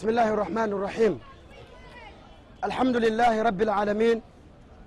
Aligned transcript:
بسم 0.00 0.08
الله 0.08 0.28
الرحمن 0.34 0.72
الرحيم. 0.72 1.20
الحمد 2.64 2.96
لله 2.96 3.42
رب 3.42 3.62
العالمين 3.62 4.22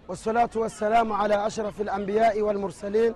والصلاة 0.07 0.49
والسلام 0.55 1.13
على 1.13 1.47
أشرف 1.47 1.81
الأنبياء 1.81 2.41
والمرسلين 2.41 3.13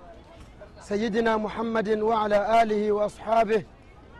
سيدنا 0.80 1.36
محمد 1.36 1.88
وعلى 1.88 2.62
آله 2.62 2.92
وأصحابه 2.92 3.64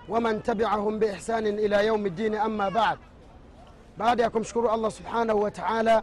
ومن 0.08 0.42
تبعهم 0.42 0.98
بإحسان 0.98 1.46
إلى 1.46 1.86
يوم 1.86 2.06
الدين. 2.06 2.34
أما 2.34 2.68
بعد 2.68 2.98
بعد 3.98 4.20
أكم 4.20 4.42
شكر 4.42 4.74
الله 4.74 4.88
سبحانه 4.88 5.34
وتعالى 5.34 6.02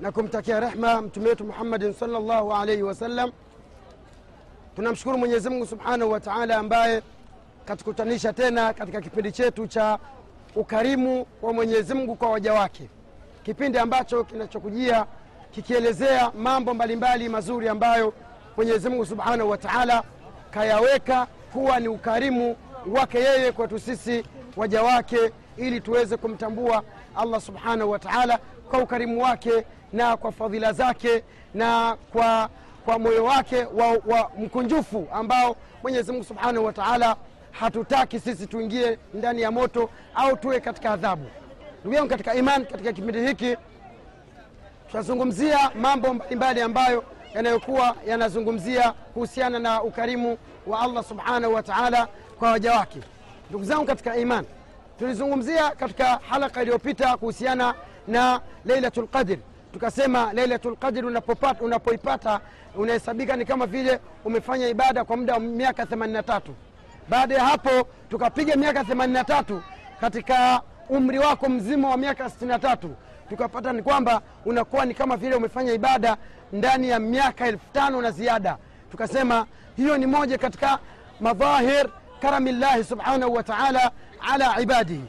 نكم 0.00 0.26
تكي 0.26 0.52
رحمة 0.52 1.00
متميت 1.00 1.42
محمد 1.42 1.90
صلى 2.00 2.16
الله 2.16 2.54
عليه 2.54 2.82
وسلم. 2.82 3.32
tunamshukuru 4.76 5.18
mwenyezimungu 5.18 5.66
subhanahu 5.66 6.10
wa 6.10 6.20
taala 6.20 6.56
ambaye 6.56 7.02
katukutanisha 7.64 8.32
tena 8.32 8.72
katika 8.72 9.00
kipindi 9.00 9.32
chetu 9.32 9.66
cha 9.66 9.98
ukarimu 10.56 11.26
wa 11.42 11.52
mwenyezi 11.52 11.94
mungu 11.94 12.16
kwa 12.16 12.30
waja 12.30 12.52
wake. 12.52 12.88
Kipindi 13.42 13.78
ambacho 13.78 14.24
kinachokujia 14.24 15.06
kikielezea 15.50 16.30
mambo 16.38 16.74
mbalimbali 16.74 17.28
mazuri 17.28 17.68
ambayo 17.68 18.12
mwenyezi 18.56 18.88
mungu 18.88 19.06
subhanahu 19.06 19.50
wa 19.50 19.58
taala 19.58 20.02
kayaweka 20.50 21.26
kuwa 21.52 21.80
ni 21.80 21.88
ukarimu 21.88 22.56
wake 22.86 23.18
yeye 23.18 23.52
kwetu 23.52 23.78
sisi 23.78 24.24
waja 24.56 24.82
wake 24.82 25.18
ili 25.56 25.80
tuweze 25.80 26.16
kumtambua 26.16 26.82
allah 27.16 27.40
subhanahu 27.40 27.90
wa 27.90 27.98
taala 27.98 28.38
kwa 28.70 28.78
ukarimu 28.82 29.22
wake 29.22 29.64
na 29.92 30.16
kwa 30.16 30.32
fadhila 30.32 30.72
zake 30.72 31.22
na 31.54 31.96
kwa 32.12 32.48
kwa 32.84 32.98
moyo 32.98 33.24
wake 33.24 33.64
wa, 33.64 33.86
wa 33.88 34.30
mkunjufu 34.38 35.08
ambao 35.12 35.56
mwenyezi 35.82 36.12
mungu 36.12 36.24
subhanahu 36.24 36.66
wa 36.66 36.72
taala 36.72 37.16
hatutaki 37.60 38.20
sisi 38.20 38.46
tuingie 38.46 38.98
ndani 39.14 39.42
ya 39.42 39.50
moto 39.50 39.90
au 40.14 40.36
tuwe 40.36 40.60
katika 40.60 40.90
adhabu. 40.90 41.26
Ndugu 41.80 41.94
yangu 41.96 42.08
katika 42.08 42.34
iman 42.34 42.66
katika 42.66 42.92
kipindi 42.92 43.26
hiki 43.26 43.56
tutazungumzia 44.86 45.70
mambo 45.80 46.14
mbalimbali 46.14 46.60
ambayo 46.60 47.04
yanayokuwa 47.34 47.96
yanazungumzia 48.06 48.92
kuhusiana 48.92 49.58
na 49.58 49.82
ukarimu 49.82 50.38
wa 50.66 50.80
allah 50.80 51.04
subhanahu 51.04 51.54
wa 51.54 51.62
taala 51.62 52.08
kwa 52.38 52.50
waja 52.50 52.72
wake. 52.72 53.00
Ndugu 53.50 53.64
zangu 53.64 53.84
katika 53.84 54.16
iman 54.16 54.44
tulizungumzia 54.98 55.70
katika 55.70 56.04
halaka 56.28 56.62
iliyopita 56.62 57.16
kuhusiana 57.16 57.74
na 58.08 58.40
leilatu 58.64 59.02
lqadri 59.02 59.38
tukasema 59.72 60.32
lqadri 60.64 61.06
unapoipata, 61.06 61.64
unapoipata 61.64 62.40
unahesabika 62.76 63.36
ni 63.36 63.44
kama 63.44 63.66
vile 63.66 64.00
umefanya 64.24 64.68
ibada 64.68 65.04
kwa 65.04 65.16
muda 65.16 65.32
wa 65.34 65.40
miaka 65.40 65.84
83 65.84 66.40
baada 67.08 67.34
ya 67.34 67.44
hapo 67.44 67.70
tukapiga 68.10 68.56
miaka 68.56 68.82
83 68.82 69.60
katika 70.00 70.62
umri 70.88 71.18
wako 71.18 71.48
mzima 71.48 71.90
wa 71.90 71.96
miaka 71.96 72.24
63 72.24 72.76
tukapata 73.28 73.72
ni 73.72 73.82
kwamba 73.82 74.22
unakuwa 74.44 74.84
ni 74.84 74.94
kama 74.94 75.16
vile 75.16 75.34
umefanya 75.34 75.72
ibada 75.72 76.16
ndani 76.52 76.88
ya 76.88 76.98
miaka 76.98 77.46
elfu 77.46 77.64
tano 77.72 78.02
na 78.02 78.10
ziada. 78.10 78.56
Tukasema 78.90 79.46
hiyo 79.76 79.98
ni 79.98 80.06
moja 80.06 80.38
katika 80.38 80.78
madhahir 81.20 81.88
karamillahi 82.20 82.84
subhanahu 82.84 83.34
wa 83.34 83.42
taala 83.42 83.90
ala 84.32 84.60
ibadihi. 84.60 85.04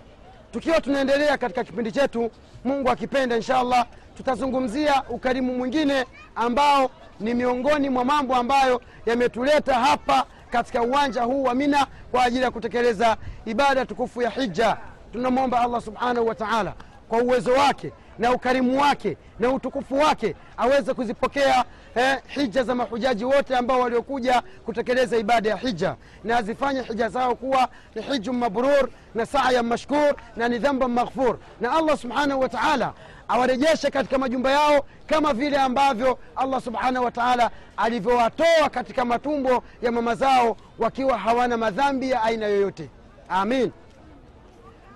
Tukiwa 0.52 0.82
tunaendelea 0.82 1.38
katika 1.38 1.64
kipindi 1.64 1.92
chetu 1.92 2.32
mungu 2.66 2.90
akipenda 2.90 3.36
insha 3.36 3.60
allah 3.60 3.86
tutazungumzia 4.18 5.04
ukarimu 5.10 5.54
mwingine 5.58 6.06
ambao 6.36 6.92
ni 7.20 7.34
miongoni 7.34 7.90
mwa 7.90 8.06
mambo 8.06 8.36
ambayo 8.36 8.82
yametuleta 9.06 9.74
hapa 9.74 10.26
katika 10.52 10.82
uwanja 10.82 11.24
huu 11.24 11.44
wa 11.44 11.56
mina 11.56 11.88
kwa 12.12 12.24
ajili 12.24 12.44
ya 12.44 12.52
kutekeleza 12.52 13.18
ibada 13.46 13.86
tukufu 13.86 14.22
ya 14.22 14.30
hija 14.30 14.78
tunamwomba 15.12 15.62
allah 15.62 15.82
subhanahu 15.82 16.28
wa 16.28 16.36
taala 16.36 16.74
kwa 17.10 17.20
uwezo 17.22 17.52
wake 17.54 17.92
na 18.20 18.32
ukarimu 18.34 18.82
wake 18.82 19.18
na 19.40 19.52
utukufu 19.52 19.96
wake 20.00 20.36
aweze 20.58 20.94
kuzipokea 20.94 21.66
eh, 21.96 22.18
hija 22.28 22.64
za 22.64 22.76
mahujaji 22.76 23.26
wote 23.26 23.56
ambao 23.56 23.80
waliokuja 23.80 24.44
kutekeleza 24.66 25.18
ibada 25.18 25.50
ya 25.50 25.58
hija 25.58 25.96
na 26.24 26.38
azifanye 26.38 26.82
hija 26.82 27.10
zao 27.10 27.36
kuwa 27.36 27.68
ni 27.96 28.02
hiju 28.02 28.34
mabrur 28.34 28.90
na 29.16 29.26
saya 29.26 29.64
mashkur 29.64 30.16
na 30.36 30.48
ni 30.50 30.58
dhamba 30.60 30.88
maghfur. 30.88 31.38
Na 31.62 31.72
allah 31.72 31.98
subhanahu 31.98 32.42
wa 32.42 32.50
taala 32.50 32.94
awarejeshe 33.30 33.90
katika 33.92 34.18
majumba 34.18 34.52
yao 34.52 34.86
kama 35.08 35.34
vile 35.34 35.58
ambavyo 35.58 36.20
allah 36.36 36.62
subhanahu 36.62 37.06
wa 37.06 37.12
taala 37.12 37.52
alivyowatoa 37.78 38.70
katika 38.72 39.06
matumbo 39.06 39.64
ya 39.82 39.92
mama 39.92 40.16
zao 40.16 40.58
wakiwa 40.80 41.18
hawana 41.18 41.58
madhambi 41.58 42.10
ya 42.12 42.24
aina 42.24 42.48
yoyote. 42.48 42.90
Amin. 43.30 43.72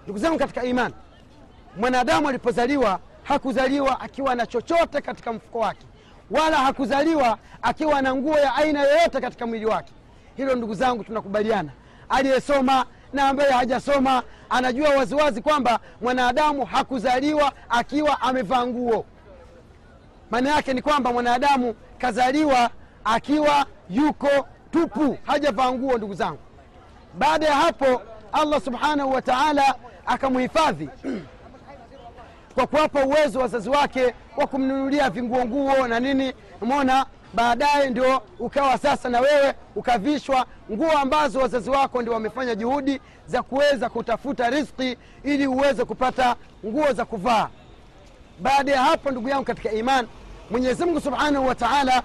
Ndugu 0.03 0.19
zangu 0.19 0.39
katika 0.39 0.63
imani 0.63 0.93
mwanadamu 1.77 2.29
alipozaliwa 2.29 2.99
hakuzaliwa 3.23 4.01
akiwa 4.01 4.35
na 4.35 4.45
chochote 4.45 5.01
katika 5.01 5.33
mfuko 5.33 5.59
wake 5.59 5.85
wala 6.31 6.57
hakuzaliwa 6.57 7.37
akiwa 7.61 8.01
na 8.01 8.15
nguo 8.15 8.37
ya 8.37 8.55
aina 8.55 8.81
yoyote 8.83 9.21
katika 9.21 9.47
mwili 9.47 9.65
wake. 9.65 9.93
Hilo 10.35 10.55
ndugu 10.55 10.73
zangu 10.73 11.03
tunakubaliana. 11.03 11.71
Aliyesoma 12.09 12.85
na 13.13 13.27
ambaye 13.29 13.51
hajasoma 13.51 14.23
anajua 14.53 14.89
waziwazi 14.89 15.41
kwamba 15.41 15.79
mwanadamu 16.01 16.65
hakuzaliwa 16.65 17.51
akiwa 17.69 18.21
amevaa 18.21 18.65
nguo. 18.67 19.05
Maana 20.31 20.49
yake 20.55 20.73
ni 20.73 20.81
kwamba 20.81 21.13
mwanadamu 21.13 21.75
kazaliwa 21.97 22.69
akiwa 23.03 23.65
yuko 23.89 24.47
tupu 24.71 25.17
hajavaa 25.23 25.71
nguo 25.71 25.97
ndugu 25.97 26.13
zangu. 26.13 26.39
Baada 27.17 27.45
ya 27.45 27.55
hapo 27.55 28.01
allah 28.31 28.61
subhanahu 28.61 29.11
wa 29.13 29.21
taala 29.21 29.75
akamhifadhi 30.05 30.89
kwa 32.55 32.67
kuwapa 32.67 33.05
uwezo 33.05 33.39
wazazi 33.39 33.69
wake 33.69 34.13
wa 34.37 34.47
kumnunulia 34.47 35.09
vinguonguo 35.09 35.87
na 35.87 35.99
nini. 35.99 36.33
Mona 36.61 37.05
baadaye 37.33 37.89
ndio 37.89 38.21
ukawa 38.39 38.77
sasa 38.77 39.09
na 39.09 39.19
wewe 39.19 39.53
ukavishwa 39.75 40.45
nguo 40.71 40.91
ambazo 40.91 41.39
wazazi 41.39 41.69
wako 41.69 42.01
ndio 42.01 42.13
wamefanya 42.13 42.55
juhudi 42.55 43.01
za 43.27 43.43
kuweza 43.43 43.89
kutafuta 43.89 44.49
riski 44.49 44.97
ili 45.23 45.47
uweze 45.47 45.85
kupata 45.85 46.35
nguo 46.65 46.93
za 46.93 47.05
kuvaa. 47.05 47.49
Baada 48.39 48.71
ya 48.71 48.81
hapo 48.83 49.11
ndugu 49.11 49.29
yangu 49.29 49.43
katika 49.45 49.71
iman 49.71 50.07
mwenyezi 50.49 50.85
mungu 50.85 51.01
subhanahu 51.01 51.47
wa 51.47 51.55
taala 51.55 52.03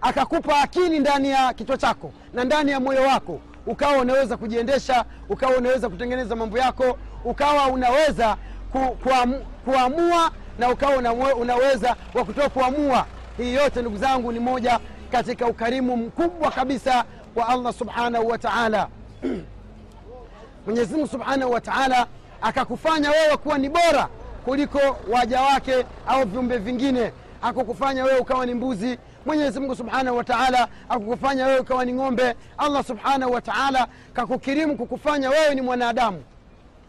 akakupa 0.00 0.52
aka 0.54 0.62
akili 0.62 0.98
ndani 0.98 1.30
ya 1.30 1.54
kichwa 1.54 1.76
chako 1.78 2.12
na 2.32 2.44
ndani 2.44 2.70
ya 2.70 2.80
moyo 2.80 3.02
wako. 3.02 3.40
Ukawa 3.66 3.98
unaweza 3.98 4.36
kujiendesha 4.36 5.04
ukawa 5.28 5.56
unaweza 5.56 5.88
kutengeneza 5.88 6.36
mambo 6.36 6.58
yako 6.58 6.98
ukawa 7.24 7.66
unaweza 7.66 8.36
ku, 8.72 8.78
kuamu, 8.78 9.44
kuamua 9.64 10.30
na 10.58 10.70
ukawa 10.70 10.96
unaweza 11.36 11.96
wa 12.14 12.24
kutoa 12.24 12.48
kuamua 12.48 13.06
hii 13.40 13.54
yote 13.54 13.80
ndugu 13.80 13.96
zangu 13.96 14.32
ni 14.32 14.40
moja 14.40 14.80
katika 15.12 15.46
ukarimu 15.46 15.96
mkubwa 15.96 16.50
kabisa 16.50 17.04
wa 17.36 17.48
allah 17.48 17.72
subhanahu 17.72 18.28
wa 18.28 18.38
taala. 18.38 18.88
Mwenyezimungu 20.66 21.06
subhanahu 21.08 21.52
wa 21.52 21.60
taala 21.60 22.06
akakufanya 22.42 23.10
wewe 23.10 23.36
kuwa 23.36 23.58
ni 23.58 23.68
bora 23.68 24.08
kuliko 24.44 24.78
waja 25.10 25.40
wake 25.40 25.86
au 26.06 26.24
viumbe 26.26 26.58
vingine. 26.58 27.12
Akukufanya 27.42 28.04
wewe 28.04 28.18
ukawa 28.18 28.46
ni 28.46 28.54
mbuzi. 28.54 28.98
Mwenyezi 29.26 29.60
mungu 29.60 29.76
subhanahu 29.76 30.16
wa 30.16 30.24
taala 30.24 30.68
akukufanya 30.88 31.46
wewe 31.46 31.60
ukawa 31.60 31.84
ni 31.84 31.92
ng'ombe. 31.92 32.34
Allah 32.58 32.84
subhanahu 32.84 33.32
wa 33.32 33.40
taala 33.40 33.86
kakukirimu 34.12 34.76
kukufanya 34.76 35.30
wewe 35.30 35.54
ni 35.54 35.60
mwanadamu. 35.60 36.22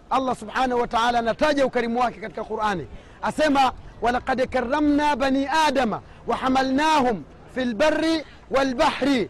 Allah 0.09 0.35
subhanahu 0.35 0.81
wa 0.81 0.87
taala 0.87 1.19
anataja 1.19 1.65
ukarimu 1.65 1.99
wake 1.99 2.19
katika 2.19 2.43
qurani. 2.43 2.87
Asema 3.21 3.71
walaqad 4.01 4.47
karamna 4.49 5.15
bani 5.15 5.47
adama 5.67 6.01
wahamalnahum 6.27 7.23
fi 7.55 7.61
البر 7.61 8.23
والبحر. 8.51 9.27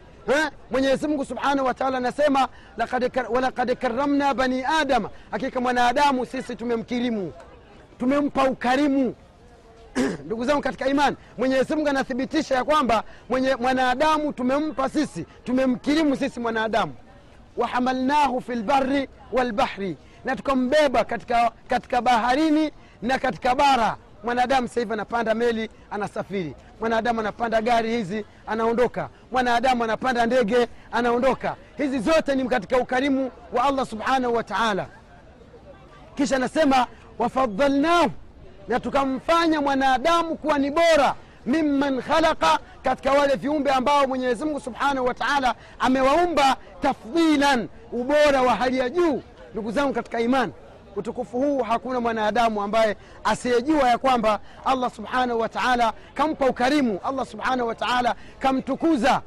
mwenyezi 0.71 1.07
mungu 1.07 1.25
subhanahu 1.25 1.67
wa 1.67 1.73
taala 1.73 1.97
anasema 1.97 2.47
walakad 3.29 3.75
karamna 3.75 4.33
bani 4.33 4.63
adama 4.63 5.09
hakika 5.31 5.61
mwanadamu 5.61 6.25
sisi 6.25 6.55
tumemkirimu. 6.55 7.33
tumempa 7.99 8.43
ukarimu. 8.43 9.15
Ndugu 10.25 10.45
zangu 10.45 10.61
katika 10.61 10.87
imani 10.87 11.17
mwenyezi 11.37 11.75
mungu 11.75 11.89
anathibitisha 11.89 12.55
ya 12.55 12.63
kwamba 12.63 13.03
mwenye 13.29 13.55
mwanadamu 13.55 14.33
tumempa 14.33 14.89
sisi 14.89 15.25
tumemkirimu 15.43 16.15
sisi 16.15 16.39
mwanadamu. 16.39 16.93
Wahamalnahu 17.57 18.41
fi 18.41 18.55
lbari 18.55 19.09
walbahri 19.31 19.97
na 20.25 20.35
tukambeba 20.35 21.03
katika, 21.03 21.51
katika 21.67 22.01
baharini 22.01 22.71
na 23.01 23.19
katika 23.19 23.55
bara 23.55 23.97
mwanadamu 24.23 24.67
sasa 24.67 24.79
hivi 24.79 24.93
anapanda 24.93 25.33
meli 25.33 25.69
anasafiri. 25.91 26.55
Mwanadamu 26.79 27.19
anapanda 27.19 27.61
gari 27.61 27.89
hizi 27.97 28.25
anaondoka. 28.47 29.09
Mwanadamu 29.31 29.83
anapanda 29.83 30.25
ndege 30.25 30.67
anaondoka. 30.91 31.55
Hizi 31.77 31.99
zote 31.99 32.35
ni 32.35 32.45
katika 32.49 32.77
ukarimu 32.77 33.31
wa 33.53 33.63
allah 33.63 33.85
subhanahu 33.85 34.33
wa 34.35 34.43
taala. 34.43 34.87
Kisha 36.15 36.35
anasema 36.35 36.87
wafadhalnahu 37.19 38.11
na 38.67 38.79
tukamfanya 38.79 39.61
mwanadamu 39.61 40.35
kuwa 40.37 40.57
ni 40.59 40.71
bora 40.71 41.15
mimman 41.45 42.01
khalaqa 42.01 42.59
katika 42.83 43.11
wale 43.11 43.35
viumbe 43.35 43.71
ambao 43.71 44.07
mwenyezi 44.07 44.45
mungu 44.45 44.59
subhanahu 44.59 45.07
wa 45.07 45.13
taala 45.13 45.55
amewaumba 45.79 46.55
tafdhilan 46.81 47.67
ubora 47.91 48.41
wa 48.41 48.55
hali 48.55 48.77
ya 48.77 48.89
juu. 48.89 49.21
Ndugu 49.53 49.71
zangu 49.71 49.93
katika 49.93 50.19
imani 50.19 50.53
utukufu 50.95 51.37
huu 51.37 51.63
hakuna 51.63 51.99
mwanadamu 51.99 52.61
ambaye 52.61 52.97
asiyejua 53.23 53.89
ya 53.89 53.97
kwamba 53.97 54.39
allah 54.65 54.91
subhanahu 54.91 55.39
wa 55.39 55.49
taala 55.49 55.93
kampa 56.13 56.45
ukarimu 56.45 56.99
allah 57.03 57.25
subhanahu 57.25 57.67
wa 57.69 57.75
taala 57.75 58.15
kamtukuza. 58.39 59.21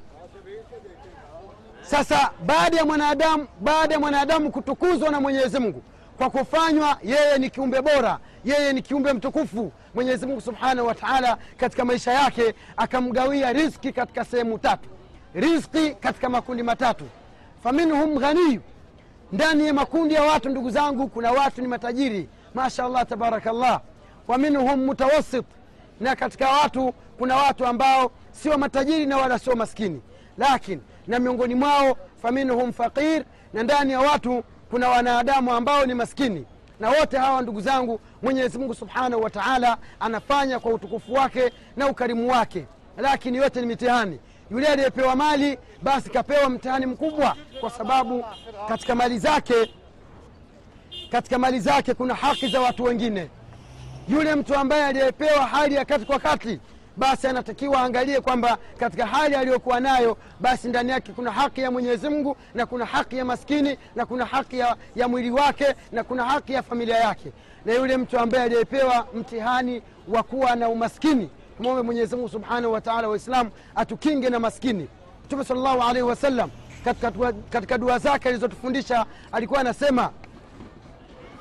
Sasa 1.82 2.30
baada 2.46 2.76
ya 2.76 2.84
mwanadamu 2.84 3.46
baada 3.60 3.94
ya 3.94 4.00
mwanadamu 4.00 4.50
kutukuzwa 4.50 5.10
na 5.10 5.20
mwenyezi 5.20 5.58
mungu 5.58 5.82
kwa 6.18 6.30
kufanywa 6.30 6.98
yeye 7.02 7.38
ni 7.38 7.50
kiumbe 7.50 7.82
bora 7.82 8.18
yeye 8.44 8.72
ni 8.72 8.82
kiumbe 8.82 9.12
mtukufu 9.12 9.72
mwenyezi 9.94 10.26
mungu 10.26 10.40
subhanahu 10.40 10.88
wa 10.88 10.94
taala 10.94 11.38
katika 11.56 11.84
maisha 11.84 12.12
yake 12.12 12.54
akamgawia 12.76 13.52
riski 13.52 13.92
katika 13.92 14.24
sehemu 14.24 14.58
tatu. 14.58 14.88
Riski 15.34 15.90
katika 15.90 16.28
makundi 16.28 16.62
matatu. 16.62 17.04
Faminhum 17.62 18.18
ghaniyu 18.18 18.60
ndani 19.34 19.66
ya 19.66 19.74
makundi 19.74 20.14
ya 20.14 20.22
watu 20.22 20.48
ndugu 20.48 20.70
zangu 20.70 21.08
kuna 21.08 21.30
watu 21.32 21.62
ni 21.62 21.68
matajiri. 21.68 22.28
Mashallah 22.54 23.06
tabarakallah. 23.06 23.80
Wa 24.28 24.38
minhum 24.38 24.84
mutawasit 24.84 25.44
na 26.00 26.16
katika 26.16 26.48
watu 26.50 26.94
kuna 27.18 27.36
watu 27.36 27.66
ambao 27.66 28.10
sio 28.32 28.58
matajiri 28.58 29.06
na 29.06 29.16
wala 29.16 29.38
sio 29.38 29.56
maskini. 29.56 30.02
Lakini 30.38 30.82
na 31.06 31.18
miongoni 31.18 31.54
mwao 31.54 31.96
faminhum 32.22 32.72
faqir. 32.72 33.24
Na 33.52 33.62
ndani 33.62 33.92
ya 33.92 34.00
watu 34.00 34.44
kuna 34.70 34.88
wanadamu 34.88 35.52
ambao 35.52 35.86
ni 35.86 35.94
maskini. 35.94 36.44
Na 36.80 36.90
wote 36.90 37.18
hawa 37.18 37.42
ndugu 37.42 37.60
zangu 37.60 38.00
mwenyezi 38.22 38.58
mungu 38.58 38.74
subhanahu 38.74 39.22
wa 39.22 39.30
taala 39.30 39.76
anafanya 40.00 40.58
kwa 40.58 40.72
utukufu 40.72 41.12
wake 41.14 41.52
na 41.76 41.88
ukarimu 41.88 42.30
wake. 42.30 42.66
Lakini 42.98 43.38
yote 43.38 43.60
ni 43.60 43.66
mitihani 43.66 44.18
yule 44.50 44.66
aliyepewa 44.66 45.16
mali 45.16 45.58
basi 45.82 46.10
kapewa 46.10 46.50
mtihani 46.50 46.86
mkubwa 46.86 47.36
kwa 47.60 47.70
sababu 47.70 48.24
katika 48.68 48.94
mali 48.94 49.18
zake 49.18 49.54
katika 51.10 51.38
mali 51.38 51.60
zake 51.60 51.94
kuna 51.94 52.14
haki 52.14 52.48
za 52.48 52.60
watu 52.60 52.84
wengine. 52.84 53.30
Yule 54.08 54.34
mtu 54.34 54.54
ambaye 54.54 54.84
aliyepewa 54.84 55.46
hali 55.46 55.74
ya 55.74 55.84
kati 55.84 56.04
kwa 56.04 56.18
kati 56.18 56.60
basi 56.96 57.26
anatakiwa 57.26 57.80
aangalie 57.80 58.20
kwamba 58.20 58.58
katika 58.78 59.06
hali 59.06 59.34
aliyokuwa 59.34 59.80
nayo 59.80 60.16
basi 60.40 60.68
ndani 60.68 60.90
yake 60.90 61.12
kuna 61.12 61.30
haki 61.32 61.60
ya 61.60 61.70
mwenyezi 61.70 62.08
mungu 62.08 62.36
na 62.54 62.66
kuna 62.66 62.84
haki 62.86 63.16
ya 63.16 63.24
maskini 63.24 63.78
na 63.96 64.06
kuna 64.06 64.24
haki 64.24 64.58
ya, 64.58 64.76
ya 64.96 65.08
mwili 65.08 65.30
wake 65.30 65.74
na 65.92 66.04
kuna 66.04 66.24
haki 66.24 66.52
ya 66.52 66.62
familia 66.62 66.96
yake. 66.96 67.32
Na 67.64 67.72
yule 67.74 67.96
mtu 67.96 68.18
ambaye 68.18 68.44
aliyepewa 68.44 69.06
mtihani 69.14 69.82
wa 70.08 70.22
kuwa 70.22 70.56
na 70.56 70.68
umaskini 70.68 71.30
tumwombe 71.56 71.82
mwenyezi 71.82 72.16
mungu 72.16 72.28
subhanahu 72.28 72.72
wa 72.72 72.80
taala 72.80 73.08
waislamu 73.08 73.50
atukinge 73.74 74.30
na 74.30 74.40
maskini 74.40 74.88
mtume 75.24 75.44
sal 75.44 75.56
llahu 75.56 75.82
alaihi 75.82 76.02
wasallam 76.08 76.50
katika, 76.84 77.32
katika 77.50 77.78
dua 77.78 77.98
zake 77.98 78.28
alizotufundisha 78.28 79.06
alikuwa 79.32 79.60
anasema 79.60 80.10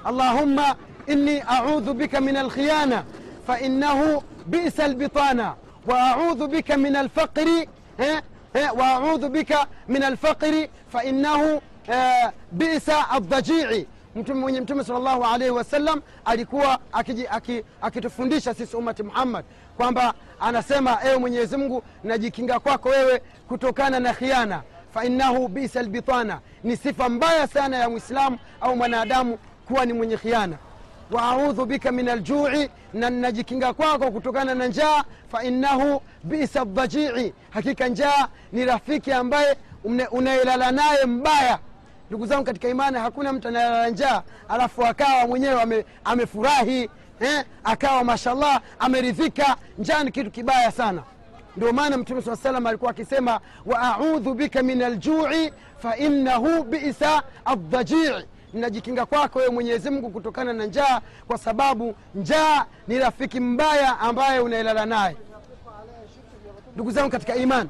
allahumma 0.06 0.76
inni 1.08 1.40
audhu 1.48 1.94
bika 1.94 2.22
min 2.22 2.36
alkhiyana 2.38 3.04
fainahu 3.48 4.24
bisa 4.46 4.84
albitana 4.84 5.56
waaudhu 5.88 6.48
bika 6.48 6.78
min 6.78 6.96
alfaqri 6.96 7.70
eh, 7.98 8.22
eh, 8.54 8.70
waaudhu 8.78 9.30
bika 9.30 9.68
min 9.88 10.04
alfaqri 10.04 10.70
fainahu 10.92 11.62
eh, 11.88 12.30
bisa 12.52 13.10
aldajii 13.10 13.88
mwenye 14.36 14.62
mtume 14.62 14.84
sal 14.84 15.02
llahu 15.04 15.24
alaihi 15.24 15.52
wasallam 15.52 16.02
alikuwa 16.26 16.80
akitufundisha 17.82 18.52
aki, 18.52 18.60
aki 18.60 18.66
sisi 18.66 18.78
umati 18.78 19.04
muhammad 19.04 19.46
kwamba 19.78 20.14
anasema 20.40 20.98
ewe 21.06 21.18
mwenyezi 21.18 21.58
mungu 21.58 21.84
najikinga 22.04 22.60
kwako 22.60 22.90
wewe 22.90 23.22
kutokana 23.48 24.00
na 24.00 24.14
khiana. 24.14 24.62
Fainahu 24.94 25.48
bisa 25.48 25.80
albitana 25.80 26.40
ni 26.64 26.78
sifa 26.78 27.10
mbaya 27.10 27.48
sana 27.48 27.78
ya 27.78 27.90
mwislamu 27.90 28.38
au 28.62 28.76
mwanadamu 28.76 29.38
kuwa 29.68 29.86
ni 29.86 29.94
mwenye 29.94 30.18
khiana. 30.18 30.58
Waaudhu 31.12 31.66
bika 31.66 31.92
min 31.92 32.10
aljui 32.10 32.70
na 32.94 33.10
najikinga 33.10 33.74
kwako 33.74 34.12
kutokana 34.12 34.56
na 34.56 34.68
njaa. 34.68 35.04
Fainahu 35.32 36.02
bisa 36.24 36.66
dhajii 36.66 37.34
hakika 37.50 37.88
njaa 37.88 38.28
ni 38.52 38.66
rafiki 38.66 39.12
ambaye 39.12 39.58
unayelala 40.12 40.72
naye 40.72 41.06
mbaya. 41.06 41.60
Ndugu 42.10 42.26
zangu 42.26 42.44
katika 42.44 42.70
imani 42.70 42.98
hakuna 42.98 43.34
mtu 43.34 43.48
anayelala 43.48 43.90
njaa 43.90 44.22
alafu 44.50 44.86
akawa 44.86 45.28
mwenyewe 45.28 45.62
ame, 45.62 45.86
amefurahi 46.04 46.90
eh, 47.20 47.46
akawa 47.64 48.04
mashallah 48.04 48.62
ameridhika. 48.80 49.56
Njaa 49.78 50.04
ni 50.04 50.12
kitu 50.12 50.32
kibaya 50.32 50.72
sana. 50.72 51.04
Ndio 51.58 51.74
maana 51.74 51.98
mtume 51.98 52.22
saa 52.22 52.36
salam 52.36 52.68
alikuwa 52.68 52.92
akisema 52.92 53.40
waaudhu 53.66 54.34
bika 54.34 54.64
min 54.64 54.82
aljui 54.82 55.54
fainahu 55.78 56.64
bisa 56.64 57.24
aldhajii, 57.46 58.12
ninajikinga 58.54 59.06
kwako 59.06 59.40
wewe 59.40 59.52
mwenyezi 59.52 59.90
mungu 59.90 60.10
kutokana 60.10 60.54
na 60.54 60.66
njaa 60.66 61.02
kwa 61.28 61.38
sababu 61.38 61.96
njaa 62.16 62.66
ni 62.88 63.00
rafiki 63.00 63.40
mbaya 63.40 64.00
ambaye 64.00 64.40
unaelala 64.40 64.86
naye. 64.86 65.16
Ndugu 66.76 66.92
zangu 66.92 67.10
katika 67.10 67.36
imani 67.36 67.70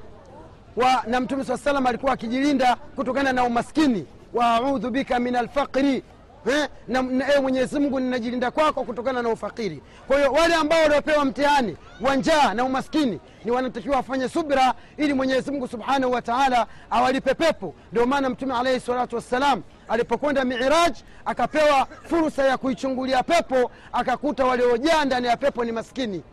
wa, 0.75 1.04
na 1.07 1.19
mtume 1.19 1.44
saa 1.44 1.57
salam 1.57 1.88
alikuwa 1.88 2.13
akijilinda 2.13 2.75
kutokana 2.75 3.34
na 3.34 3.44
umaskini. 3.44 4.06
Waaudhu 4.34 4.90
bika 4.90 5.19
min 5.19 5.36
alfaqri 5.36 6.04
eh, 6.48 6.68
na, 6.88 7.01
na 7.01 7.31
ewe 7.31 7.40
mwenyezi 7.42 7.80
mungu 7.80 8.00
ninajilinda 8.00 8.51
kwako 8.51 8.84
kutokana 8.84 9.22
na 9.22 9.30
ufakiri. 9.30 9.81
Kwa 10.07 10.18
hiyo 10.18 10.31
wale 10.31 10.56
ambao 10.56 10.81
waliopewa 10.84 11.25
mtihani 11.25 11.78
wa 12.01 12.16
njaa 12.16 12.54
na 12.54 12.63
umaskini 12.63 13.19
ni 13.45 13.51
wanatakiwa 13.51 13.95
wafanye 13.95 14.30
subra 14.30 14.74
ili 14.98 15.13
mwenyezi 15.13 15.51
mungu 15.51 15.68
subhanahu 15.68 16.13
wa 16.13 16.22
taala 16.22 16.68
awalipe 16.90 17.34
pepo. 17.34 17.75
Ndio 17.92 18.06
maana 18.06 18.30
mtume 18.30 18.54
alaihi 18.56 18.80
salatu 18.80 19.16
wassalam 19.16 19.62
alipokwenda 19.88 20.45
miraj 20.45 20.94
akapewa 21.25 21.88
fursa 22.10 22.44
ya 22.45 22.57
kuichungulia 22.57 23.24
pepo 23.24 23.72
akakuta 23.94 24.45
waliojaa 24.45 25.06
ndani 25.06 25.28
ya 25.28 25.38
pepo 25.38 25.66
ni 25.66 25.72
maskini. 25.72 26.24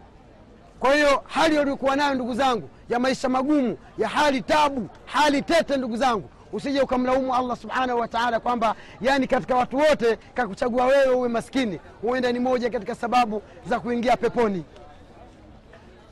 Kwa 0.81 0.95
hiyo 0.95 1.23
hali 1.27 1.59
waliokuwa 1.59 1.97
nayo 1.97 2.15
ndugu 2.15 2.35
zangu 2.35 2.69
ya 2.89 2.99
maisha 2.99 3.29
magumu 3.29 3.79
ya 3.99 4.09
hali 4.09 4.43
tabu 4.43 4.89
hali 5.05 5.43
tete 5.43 5.77
ndugu 5.77 5.97
zangu 5.97 6.29
usije 6.53 6.81
ukamlaumu 6.81 7.35
allah 7.35 7.57
subhanahu 7.57 8.01
wataala 8.01 8.41
kwamba 8.41 8.75
yani 9.01 9.27
katika 9.27 9.57
watu 9.57 9.77
wote 9.77 10.19
kakuchagua 10.35 10.87
wewe 10.87 11.15
uwe 11.15 11.29
maskini. 11.29 11.81
Huenda 12.03 12.33
ni 12.33 12.39
moja 12.39 12.71
katika 12.71 12.95
sababu 12.95 13.43
za 13.69 13.81
kuingia 13.81 14.17
peponi. 14.17 14.65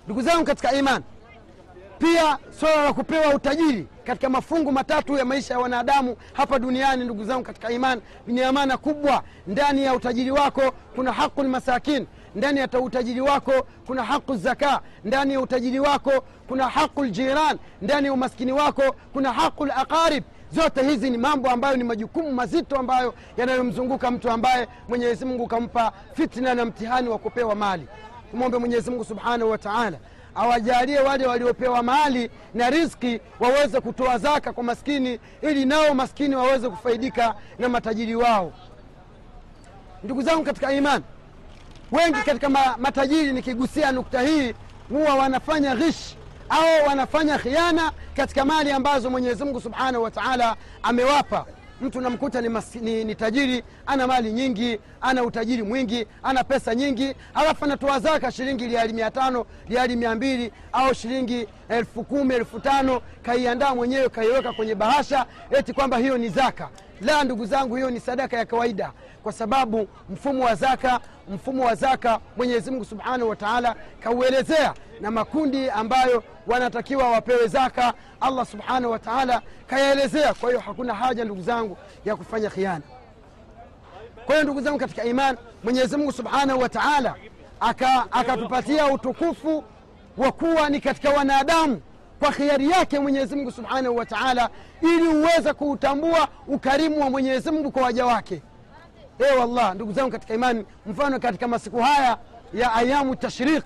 Ndugu 0.04 0.22
zangu 0.22 0.44
katika 0.44 0.72
iman 0.72 1.02
pia 1.98 2.38
swala 2.60 2.84
la 2.84 2.92
kupewa 2.92 3.34
utajiri 3.34 3.86
katika 4.04 4.28
mafungu 4.28 4.72
matatu 4.72 5.16
ya 5.16 5.24
maisha 5.24 5.54
ya 5.54 5.60
wanadamu 5.60 6.16
hapa 6.32 6.58
duniani 6.58 7.04
ndugu 7.04 7.24
zangu 7.24 7.42
katika 7.42 7.70
iman 7.70 8.00
ni 8.26 8.42
amana 8.42 8.76
kubwa. 8.76 9.22
Ndani 9.46 9.82
ya 9.82 9.94
utajiri 9.94 10.30
wako 10.30 10.62
kuna 10.94 11.12
haqu 11.12 11.42
lmasakin 11.42 12.06
ndani 12.34 12.60
ya 12.60 12.68
utajiri 12.80 13.20
wako 13.20 13.52
kuna 13.86 14.04
haqu 14.04 14.36
zaka 14.36 14.80
ndani 15.04 15.32
ya 15.32 15.40
utajiri 15.40 15.80
wako 15.80 16.12
kuna 16.48 16.68
haqu 16.68 17.04
ljiran 17.04 17.58
ndani 17.82 18.06
ya 18.06 18.12
umaskini 18.12 18.52
wako 18.52 18.82
kuna 19.12 19.32
haqu 19.32 19.66
laqarib 19.66 20.24
zote 20.52 20.82
hizi 20.82 21.10
ni 21.10 21.18
mambo 21.18 21.50
ambayo 21.50 21.76
ni 21.76 21.84
majukumu 21.84 22.32
mazito 22.32 22.76
ambayo 22.76 23.14
yanayomzunguka 23.36 24.10
mtu 24.10 24.30
ambaye 24.30 24.68
mwenyezi 24.88 25.24
mungu 25.24 25.46
kampa 25.46 25.92
fitna 26.14 26.54
na 26.54 26.64
mtihani 26.64 27.08
wa 27.08 27.18
kupewa 27.18 27.54
mali. 27.54 27.86
Tumwombe 28.30 28.58
mwenyezi 28.58 28.90
mungu 28.90 29.04
subhanahu 29.04 29.50
wa 29.50 29.58
taala 29.58 29.98
awajalie 30.34 31.00
wale 31.00 31.26
waliopewa 31.26 31.82
mali 31.82 32.30
na 32.54 32.70
riski 32.70 33.20
waweze 33.40 33.80
kutoa 33.80 34.18
zaka 34.18 34.52
kwa 34.52 34.64
maskini 34.64 35.20
ili 35.42 35.64
nao 35.64 35.94
maskini 35.94 36.36
waweze 36.36 36.68
kufaidika 36.68 37.34
na 37.58 37.68
matajiri 37.68 38.14
wao. 38.16 38.52
Ndugu 40.04 40.22
zangu 40.22 40.44
katika 40.44 40.72
imani 40.72 41.04
wengi 41.92 42.18
katika 42.26 42.48
ma, 42.48 42.76
matajiri 42.78 43.32
nikigusia 43.32 43.92
nukta 43.92 44.20
hii 44.22 44.54
huwa 44.88 45.14
wanafanya 45.14 45.76
ghish 45.76 46.16
au 46.48 46.88
wanafanya 46.88 47.38
khiana 47.38 47.92
katika 48.16 48.44
mali 48.44 48.70
ambazo 48.72 49.10
mwenyezi 49.10 49.44
mungu 49.44 49.60
subhanahu 49.60 50.04
wa 50.04 50.10
taala 50.10 50.56
amewapa. 50.82 51.46
Mtu 51.80 52.00
namkuta 52.00 52.40
ni, 52.40 52.48
ni, 52.80 53.04
ni 53.04 53.14
tajiri 53.14 53.62
ana 53.86 54.06
mali 54.06 54.32
nyingi 54.32 54.80
ana 55.00 55.22
utajiri 55.24 55.62
mwingi 55.62 56.06
ana 56.22 56.44
pesa 56.44 56.74
nyingi 56.74 57.14
alafu 57.34 57.64
anatoa 57.64 58.00
zaka 58.00 58.32
shilingi 58.32 58.66
liali 58.66 58.92
mia 58.92 59.10
tano 59.10 59.46
liali 59.68 59.96
mia 59.96 60.14
mbili 60.14 60.52
au 60.72 60.94
shilingi 60.94 61.46
elfu 61.68 62.04
kumi 62.04 62.34
elfu 62.34 62.60
tano 62.60 63.00
kaiandaa 63.22 63.74
mwenyewe 63.74 64.08
kaiweka 64.08 64.52
kwenye 64.52 64.74
bahasha 64.74 65.26
eti 65.50 65.72
kwamba 65.72 65.96
hiyo 65.98 66.18
ni 66.18 66.28
zaka 66.28 66.68
la 67.00 67.24
ndugu 67.24 67.46
zangu 67.46 67.76
hiyo 67.76 67.90
ni 67.90 68.00
sadaka 68.00 68.36
ya 68.36 68.46
kawaida 68.46 68.92
kwa 69.22 69.32
sababu 69.32 69.88
mfumo 70.10 70.44
wa 70.44 70.54
zaka 70.54 71.00
mfumo 71.28 71.64
wa 71.64 71.74
zaka 71.74 72.20
mwenyezi 72.36 72.70
mungu 72.70 72.84
subhanahu 72.84 73.30
wa 73.30 73.36
taala 73.36 73.76
kauelezea 74.00 74.74
na 75.00 75.10
makundi 75.10 75.70
ambayo 75.70 76.24
wanatakiwa 76.46 77.10
wapewe 77.10 77.46
zaka 77.46 77.94
allah 78.20 78.46
subhanahu 78.46 78.92
wa 78.92 78.98
taala 78.98 79.42
kayaelezea. 79.66 80.34
Kwa 80.34 80.48
hiyo 80.48 80.60
hakuna 80.60 80.94
haja 80.94 81.24
ndugu 81.24 81.42
zangu 81.42 81.76
ya 82.04 82.16
kufanya 82.16 82.50
khiana. 82.50 82.82
Kwa 84.26 84.34
hiyo 84.34 84.44
ndugu 84.44 84.60
zangu 84.60 84.78
katika 84.78 85.04
iman 85.04 85.36
mwenyezi 85.64 85.96
mungu 85.96 86.12
subhanahu 86.12 86.60
wa 86.60 86.68
taala 86.68 87.14
akatupatia 88.10 88.84
aka 88.84 88.92
utukufu 88.92 89.64
wa 90.16 90.32
kuwa 90.32 90.68
ni 90.70 90.80
katika 90.80 91.10
wanadamu 91.10 91.80
kwa 92.18 92.32
khiari 92.32 92.70
yake 92.70 92.98
mwenyezi 92.98 93.36
mungu 93.36 93.50
subhanahu 93.52 93.96
wa 93.96 94.06
taala 94.06 94.50
ili 94.82 95.08
uweze 95.08 95.52
kuutambua 95.52 96.28
ukarimu 96.46 97.00
wa 97.00 97.10
mwenyezi 97.10 97.50
mungu 97.50 97.70
kwa 97.72 97.82
waja 97.82 98.06
wake. 98.06 98.42
E 99.18 99.36
wallah 99.38 99.74
ndugu 99.74 99.92
zangu 99.92 100.10
katika 100.10 100.34
imani 100.34 100.64
mfano 100.86 101.18
katika 101.18 101.48
masiku 101.48 101.78
haya 101.80 102.18
ya 102.54 102.72
ayamu 102.74 103.16
tashriq. 103.16 103.64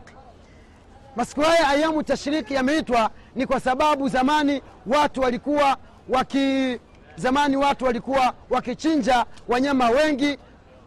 Masiku 1.16 1.40
haya 1.40 1.68
ayamu 1.68 2.02
tashriq 2.02 2.50
yameitwa 2.50 3.10
ni 3.34 3.46
kwa 3.46 3.60
sababu 3.60 4.08
zamani 4.08 4.62
watu 4.86 5.20
walikuwa 5.20 5.76
waki 6.08 6.78
zamani 7.16 7.56
watu 7.56 7.84
walikuwa 7.84 8.34
wakichinja 8.50 9.26
wanyama 9.48 9.88
wengi. 9.90 10.38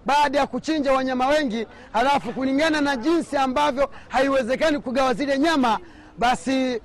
Baada 0.06 0.40
ya 0.40 0.48
kuchinja 0.48 0.94
wanyama 0.94 1.28
wengi 1.28 1.68
halafu 1.94 2.34
kulingana 2.34 2.82
na 2.82 2.96
jinsi 2.96 3.38
ambavyo 3.38 3.90
haiwezekani 4.10 4.80
kugawa 4.80 5.14
zile 5.14 5.40
nyama 5.40 5.80
basi 6.18 6.82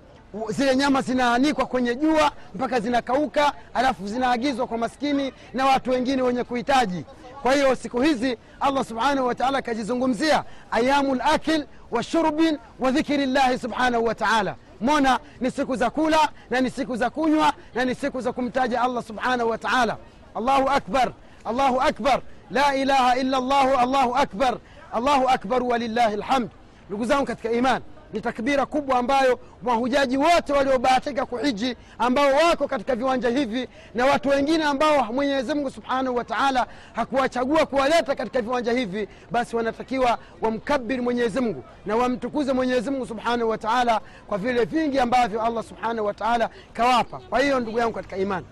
zile 0.49 0.77
nyama 0.77 1.03
zinaanikwa 1.03 1.67
kwenye 1.67 1.95
jua 1.95 2.33
mpaka 2.55 2.81
zinakauka 2.81 3.53
alafu 3.75 4.07
zinaagizwa 4.09 4.67
kwa 4.67 4.79
maskini 4.79 5.33
na 5.55 5.67
watu 5.67 5.91
wengine 5.91 6.23
wenye 6.23 6.45
kuhitaji. 6.45 7.05
Kwa 7.43 7.55
hiyo 7.55 7.75
siku 7.75 8.01
hizi 8.01 8.39
allah 8.61 8.85
subhanahu 8.85 9.27
wataala 9.27 9.59
akajizungumzia 9.59 10.45
ayamu 10.71 11.15
lakil 11.15 11.67
wa 11.91 12.03
shurbin 12.03 12.59
wa 12.79 12.91
dhikri 12.91 13.27
llahi 13.27 13.59
subhanahu 13.59 14.05
wataala 14.05 14.57
mona 14.81 15.19
ni 15.41 15.51
siku 15.51 15.77
za 15.77 15.91
kula 15.91 16.29
na 16.51 16.61
ni 16.61 16.71
siku 16.71 16.97
za 16.97 17.11
kunywa 17.11 17.53
na 17.75 17.85
ni 17.85 17.95
siku 17.95 18.21
za 18.21 18.33
kumtaja 18.33 18.81
allah 18.83 19.03
subhanahu 19.05 19.51
wataala 19.51 19.97
allahu 20.35 20.69
akbar 20.69 21.13
allahu 21.45 21.81
akbar. 21.81 22.21
La 22.51 22.75
ilaha 22.75 23.17
illa 23.19 23.41
llahu 23.41 23.75
allahu 23.79 24.17
akbar. 24.17 24.59
Allahu 24.93 25.29
akbar 25.29 25.63
walillahi 25.63 26.17
lhamd 26.17 26.51
ndugu 26.89 27.05
zangu 27.05 27.25
katika 27.27 27.51
iman 27.53 27.83
ni 28.13 28.21
takbira 28.21 28.67
kubwa 28.67 28.99
ambayo 28.99 29.39
mahujaji 29.63 30.17
wote 30.17 30.53
waliobahatika 30.53 31.27
kuhiji 31.27 31.77
ambao 31.99 32.33
wako 32.33 32.69
katika 32.69 32.97
viwanja 32.97 33.29
hivi 33.29 33.69
na 33.95 34.07
watu 34.07 34.29
wengine 34.29 34.65
ambao 34.65 35.05
mwenyezi 35.13 35.55
mungu 35.55 35.71
subhanahu 35.71 36.17
wa 36.17 36.25
taala 36.25 36.67
hakuwachagua 36.93 37.67
kuwaleta 37.67 38.15
katika 38.15 38.43
viwanja 38.43 38.73
hivi 38.73 39.09
basi 39.31 39.57
wanatakiwa 39.57 40.19
wamkabiri 40.41 41.03
mwenyezi 41.03 41.41
mungu 41.41 41.65
na 41.87 41.97
wamtukuze 41.97 42.53
mwenyezi 42.53 42.91
mungu 42.91 43.07
subhanahu 43.07 43.51
wa 43.51 43.59
taala 43.59 44.01
kwa 44.27 44.39
vile 44.39 44.65
vingi 44.65 44.99
ambavyo 44.99 45.43
allah 45.43 45.65
subhanahu 45.65 46.07
wa 46.07 46.15
taala 46.15 46.51
kawapa. 46.73 47.19
Kwa 47.19 47.41
hiyo 47.41 47.61
ndugu 47.61 47.79
yangu 47.79 47.93
katika 47.95 48.17
imani 48.17 48.47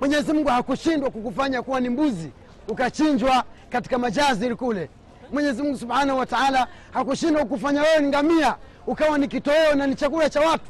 mwenyezi 0.00 0.32
mungu 0.32 0.48
hakushindwa 0.48 1.10
kukufanya 1.10 1.62
kuwa 1.62 1.80
ni 1.80 1.88
mbuzi 1.88 2.30
ukachinjwa 2.68 3.44
katika 3.70 3.98
majaziri 3.98 4.54
kule 4.56 4.88
mwenyezi 5.32 5.62
mungu 5.62 5.78
subhanahu 5.78 6.18
wa 6.18 6.26
taala 6.26 6.66
hakushindwa 6.92 7.42
kukufanya 7.42 7.82
wewe 7.82 8.00
ni 8.00 8.08
ngamia 8.08 8.54
ukawa 8.86 9.18
ni 9.18 9.28
kitoweo 9.28 9.74
na 9.74 9.86
ni 9.86 9.94
chakula 9.94 10.30
cha 10.30 10.40
watu. 10.40 10.64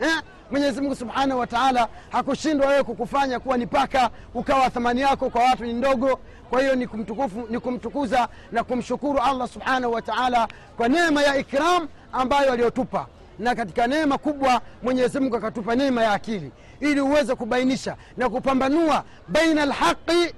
Eh? 0.00 0.22
mwenyezi 0.50 0.80
mungu 0.80 0.94
subhanahu 0.96 1.40
wa 1.40 1.46
taala 1.46 1.88
hakushindwa 2.12 2.66
wewe 2.68 2.82
kukufanya 2.82 3.40
kuwa 3.40 3.56
ni 3.56 3.66
paka 3.66 4.10
ukawa 4.34 4.70
thamani 4.70 5.00
yako 5.00 5.30
kwa 5.30 5.42
watu 5.44 5.64
ni 5.64 5.72
ndogo. 5.72 6.20
Kwa 6.50 6.60
hiyo 6.60 6.74
ni, 6.74 6.86
kumtukufu, 6.86 7.46
ni 7.50 7.60
kumtukuza 7.60 8.28
na 8.52 8.64
kumshukuru 8.64 9.18
allah 9.20 9.48
subhanahu 9.48 9.92
wa 9.92 10.02
taala 10.02 10.48
kwa 10.76 10.88
neema 10.88 11.22
ya 11.22 11.36
ikram 11.36 11.88
ambayo 12.12 12.52
aliyotupa. 12.52 13.06
Na 13.38 13.54
katika 13.54 13.86
neema 13.86 14.18
kubwa 14.18 14.60
mwenyezi 14.82 15.20
mungu 15.20 15.36
akatupa 15.36 15.74
neema 15.76 16.02
ya 16.02 16.12
akili. 16.12 16.52
Ili 16.80 17.00
uweze 17.00 17.34
kubainisha 17.34 17.96
na 18.16 18.28
kupambanua 18.30 19.04
baina 19.28 19.62
alhaqi 19.62 20.34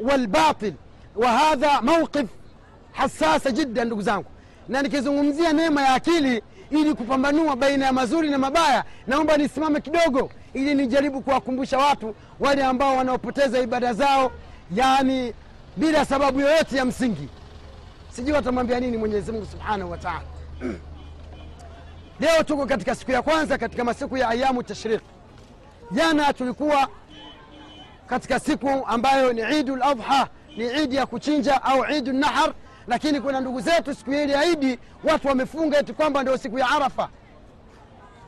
walbatil. 0.00 0.74
Wa 1.16 1.28
hadha 1.28 1.82
mauqif 1.82 2.26
hasasa 2.94 3.50
jidda 3.50 3.84
ndugu 3.84 4.02
zangu. 4.02 4.26
Na 4.68 4.82
nikizungumzia 4.82 5.52
neema 5.52 5.82
ya 5.82 5.94
akili 5.94 6.42
ili 6.70 6.94
kupambanua 6.94 7.56
baina 7.56 7.86
ya 7.86 7.92
mazuri 7.92 8.30
na 8.30 8.38
mabaya 8.38 8.84
naomba 9.06 9.36
nisimame 9.36 9.80
kidogo 9.80 10.30
ili 10.54 10.74
nijaribu 10.74 11.20
kuwakumbusha 11.22 11.78
watu 11.78 12.14
wale 12.40 12.64
ambao 12.64 12.96
wanaopoteza 12.96 13.58
ibada 13.60 13.92
zao 13.92 14.32
yani 14.74 15.32
bila 15.76 16.04
sababu 16.04 16.40
yoyote 16.40 16.76
ya 16.76 16.84
msingi. 16.84 17.28
Sijui 18.10 18.32
watamwambia 18.32 18.80
nini 18.80 18.96
mwenyezi 18.96 19.32
mungu 19.32 19.46
subhanahu 19.46 19.90
wa 19.90 19.98
taala. 19.98 20.22
Leo 22.20 22.42
tuko 22.42 22.66
katika 22.66 22.94
siku 22.94 23.10
ya 23.10 23.22
kwanza 23.22 23.58
katika 23.58 23.84
masiku 23.84 24.16
ya 24.16 24.28
ayamu 24.28 24.62
tashriq. 24.62 25.00
Jana 25.90 26.32
tulikuwa 26.32 26.88
katika 28.06 28.40
siku 28.40 28.68
ambayo 28.86 29.32
ni 29.32 29.58
idu 29.60 29.76
ladha 29.76 30.28
ni 30.56 30.82
idi 30.82 30.96
ya 30.96 31.06
kuchinja 31.06 31.62
au 31.62 31.84
idu 31.90 32.12
nahar 32.12 32.54
lakini 32.86 33.20
kuna 33.20 33.40
ndugu 33.40 33.60
zetu 33.60 33.94
siku 33.94 34.12
ile 34.12 34.32
ya 34.32 34.44
idi 34.44 34.78
watu 35.04 35.28
wamefunga 35.28 35.78
eti 35.78 35.92
kwamba 35.92 36.22
ndio 36.22 36.38
siku 36.38 36.58
ya 36.58 36.70
arafa. 36.70 37.08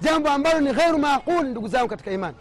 Jambo 0.00 0.30
ambalo 0.30 0.60
ni 0.60 0.72
ghairu 0.72 0.98
maqul 0.98 1.46
ndugu 1.46 1.68
zangu 1.68 1.88
katika 1.88 2.10
imani. 2.10 2.36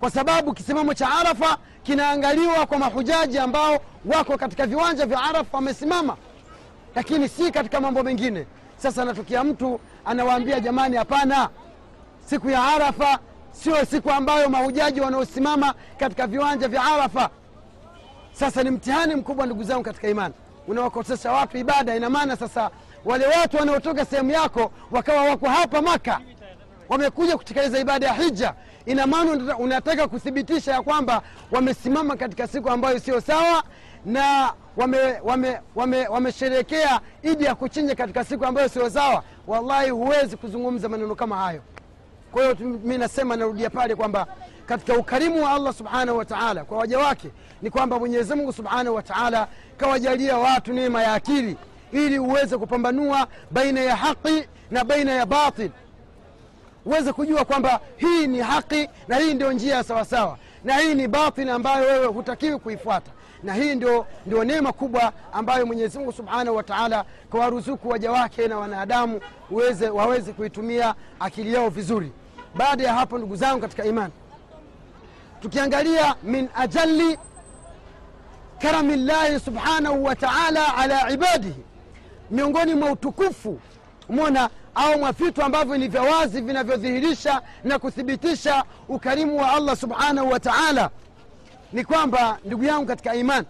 Kwa 0.00 0.10
sababu 0.10 0.52
kisimamo 0.54 0.94
cha 0.94 1.08
arafa 1.20 1.58
kinaangaliwa 1.82 2.66
kwa 2.66 2.78
mahujaji 2.78 3.38
ambao 3.38 3.78
wako 4.04 4.38
katika 4.38 4.66
viwanja 4.66 5.06
vya 5.06 5.22
arafa 5.22 5.56
wamesimama. 5.56 6.16
Lakini 6.94 7.28
si 7.28 7.50
katika 7.50 7.80
mambo 7.80 8.02
mengine. 8.02 8.46
Sasa 8.76 9.02
anatokea 9.02 9.44
mtu 9.44 9.80
anawaambia 10.04 10.60
jamani 10.60 10.96
hapana. 10.96 11.48
Siku 12.26 12.50
ya 12.50 12.64
arafa 12.64 13.18
sio 13.52 13.84
siku 13.84 14.10
ambayo 14.10 14.48
mahujaji 14.48 15.00
wanaosimama 15.00 15.74
katika 15.98 16.26
viwanja 16.26 16.68
vya 16.68 16.84
arafa. 16.84 17.30
Sasa 18.32 18.62
ni 18.62 18.70
mtihani 18.70 19.14
mkubwa 19.14 19.46
ndugu 19.46 19.62
zangu 19.62 19.82
katika 19.82 20.08
imani 20.08 20.34
unawakosesha 20.68 21.32
watu 21.32 21.58
ibada 21.58 21.96
ina 21.96 22.10
maana 22.10 22.36
sasa 22.36 22.70
wale 23.04 23.26
watu 23.26 23.56
wanaotoka 23.56 24.04
sehemu 24.04 24.30
yako 24.30 24.72
wakawa 24.90 25.22
wako 25.22 25.48
hapa 25.48 25.82
maka 25.82 26.20
wamekuja 26.88 27.36
kutekeleza 27.36 27.78
ibada 27.78 28.06
ya 28.06 28.12
hija. 28.14 28.54
Ina 28.86 29.06
maana 29.06 29.32
unataka- 29.32 30.08
kuthibitisha 30.08 30.72
ya 30.72 30.82
kwamba 30.82 31.22
wamesimama 31.50 32.16
katika 32.16 32.46
siku 32.48 32.70
ambayo 32.70 32.98
sio 33.00 33.20
sawa 33.20 33.62
na 34.04 34.52
wamesherekea 34.76 35.20
wame, 35.24 35.58
wame, 35.74 36.06
wame 36.08 36.32
idi 37.22 37.44
ya 37.44 37.54
kuchinja 37.54 37.94
katika 37.94 38.24
siku 38.24 38.44
ambayo 38.46 38.68
sio 38.68 38.90
sawa. 38.90 39.22
Wallahi 39.46 39.90
huwezi 39.90 40.36
kuzungumza 40.36 40.88
maneno 40.88 41.14
kama 41.14 41.36
hayo. 41.36 41.62
Kwa 42.32 42.42
hiyo 42.42 42.56
mi 42.84 42.98
nasema 42.98 43.36
narudia 43.36 43.70
pale 43.70 43.94
kwamba 43.94 44.26
katika 44.66 44.94
ukarimu 44.98 45.42
wa 45.44 45.50
allah 45.50 45.74
subhanahu 45.74 46.18
wataala 46.18 46.64
kwa 46.64 46.78
waja 46.78 46.98
wake 46.98 47.30
ni 47.62 47.70
kwamba 47.70 47.98
mwenyezi 47.98 48.34
mungu 48.34 48.52
subhanahu 48.52 48.96
wataala 48.96 49.48
kawajalia 49.76 50.38
watu 50.38 50.72
neema 50.72 51.02
ya 51.02 51.12
akili 51.14 51.56
ili 51.92 52.18
uweze 52.18 52.58
kupambanua 52.58 53.26
baina 53.50 53.80
ya 53.80 53.96
haqi 53.96 54.44
na 54.70 54.84
baina 54.84 55.12
ya 55.12 55.26
batil. 55.26 55.70
Uweze 56.84 57.12
kujua 57.12 57.44
kwamba 57.44 57.80
hii 57.96 58.26
ni 58.26 58.38
haqi 58.38 58.88
na 59.08 59.16
hii 59.16 59.34
ndio 59.34 59.52
njia 59.52 59.74
ya 59.74 59.84
sawasawa 59.84 60.38
na 60.64 60.76
hii 60.76 60.94
ni 60.94 61.08
batil 61.08 61.50
ambayo 61.50 61.86
wewe 61.86 62.06
hutakiwi 62.06 62.58
kuifuata. 62.58 63.10
Na 63.42 63.54
hii 63.54 63.74
ndio, 63.74 64.06
ndio 64.26 64.44
neema 64.44 64.72
kubwa 64.72 65.12
ambayo 65.32 65.66
mwenyezi 65.66 65.98
mungu 65.98 66.12
subhanahu 66.12 66.56
wa 66.56 66.62
taala 66.62 67.04
kawaruzuku 67.32 67.88
waja 67.88 68.12
wake 68.12 68.48
na 68.48 68.58
wanadamu 68.58 69.20
waweze 69.94 70.32
kuitumia 70.32 70.94
akili 71.20 71.54
yao 71.54 71.68
vizuri. 71.68 72.12
Baada 72.54 72.84
ya 72.84 72.94
hapo 72.94 73.18
ndugu 73.18 73.36
zangu 73.36 73.60
katika 73.60 73.84
imani 73.84 74.12
tukiangalia 75.50 76.14
min 76.22 76.48
ajali 76.54 77.18
karami 78.62 78.96
llahi 78.96 79.40
subhanahu 79.40 80.04
wa 80.04 80.16
taala 80.16 80.76
ala 80.76 81.10
ibadihi 81.10 81.62
miongoni 82.30 82.74
mwa 82.74 82.90
utukufu 82.92 83.60
mona 84.08 84.50
au 84.74 84.98
mwa 84.98 85.12
vitu 85.12 85.42
ambavyo 85.42 85.76
ni 85.78 85.88
vya 85.88 86.02
wazi 86.02 86.40
vinavyodhihirisha 86.40 87.42
na 87.64 87.78
kuthibitisha 87.78 88.64
ukarimu 88.88 89.38
wa 89.40 89.52
allah 89.52 89.76
subhanahu 89.76 90.30
wa 90.30 90.40
taala 90.40 90.90
ni 91.72 91.84
kwamba 91.84 92.38
ndugu 92.44 92.64
yangu 92.64 92.86
katika 92.86 93.14
imani 93.14 93.46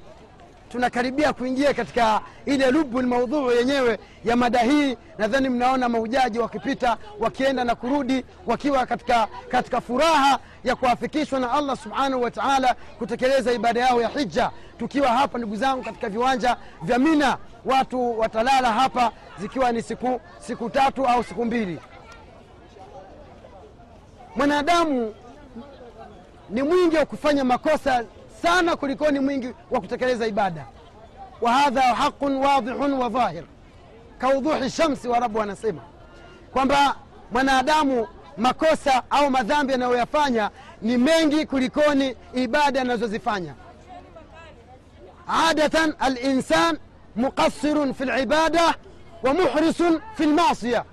tunakaribia 0.69 1.33
kuingia 1.33 1.75
katika 1.75 2.21
ile 2.47 2.71
lubu 2.71 3.03
maudhuu 3.03 3.51
yenyewe 3.53 3.99
ya 4.25 4.37
mada 4.37 4.59
hii. 4.59 4.97
Nadhani 5.19 5.49
mnaona 5.49 5.89
mahujaji 5.89 6.39
wakipita 6.39 6.97
wakienda 7.21 7.65
na 7.65 7.75
kurudi 7.75 8.25
wakiwa 8.47 8.87
katika, 8.87 9.29
katika 9.49 9.81
furaha 9.81 10.39
ya 10.65 10.77
kuafikishwa 10.77 11.41
na 11.41 11.53
allah 11.53 11.77
subhanahu 11.77 12.23
wa 12.23 12.31
taala 12.31 12.75
kutekeleza 12.99 13.53
ibada 13.53 13.81
yao 13.81 14.03
ya 14.03 14.09
hija 14.09 14.51
tukiwa 14.79 15.09
hapa 15.09 15.39
ndugu 15.39 15.57
zangu 15.57 15.83
katika 15.85 16.09
viwanja 16.09 16.57
vya 16.83 16.99
mina 16.99 17.39
watu 17.65 18.19
watalala 18.19 18.73
hapa 18.73 19.13
zikiwa 19.39 19.73
ni 19.73 19.83
siku, 19.83 20.21
siku 20.39 20.71
tatu 20.71 21.07
au 21.07 21.25
siku 21.25 21.45
mbili. 21.45 21.79
Mwanadamu 24.37 25.15
ni 26.51 26.63
mwingi 26.63 26.97
wa 26.97 27.07
kufanya 27.07 27.45
makosa 27.45 28.05
sana 28.47 28.77
kulikoni 28.77 29.21
mwingi 29.21 29.55
wa 29.71 29.81
kutekeleza 29.81 30.27
ibada. 30.27 30.67
Wa 31.41 31.53
hadha 31.53 31.81
haqun 31.83 32.37
wadhihun 32.37 32.93
wa 32.93 33.09
dhahir. 33.09 33.45
Kaudhuhi 34.19 34.71
shamsi 34.71 35.09
warabu 35.09 35.39
wanasema 35.39 35.81
kwamba 36.53 36.97
mwanadamu 37.33 38.09
makosa 38.39 39.03
au 39.11 39.31
madhambi 39.31 39.75
anayoyafanya 39.75 40.51
ni 40.83 40.97
mengi 40.99 41.47
kulikoni 41.47 42.17
ibada 42.35 42.81
anazozifanya. 42.81 43.55
Adatan 45.49 45.95
alinsan 45.99 46.79
muqasirun 47.17 47.95
fi 47.95 48.05
libada 48.05 48.75
wa 49.23 49.35
muhrisun 49.35 50.01
fi 50.15 50.27
lmasia 50.27 50.85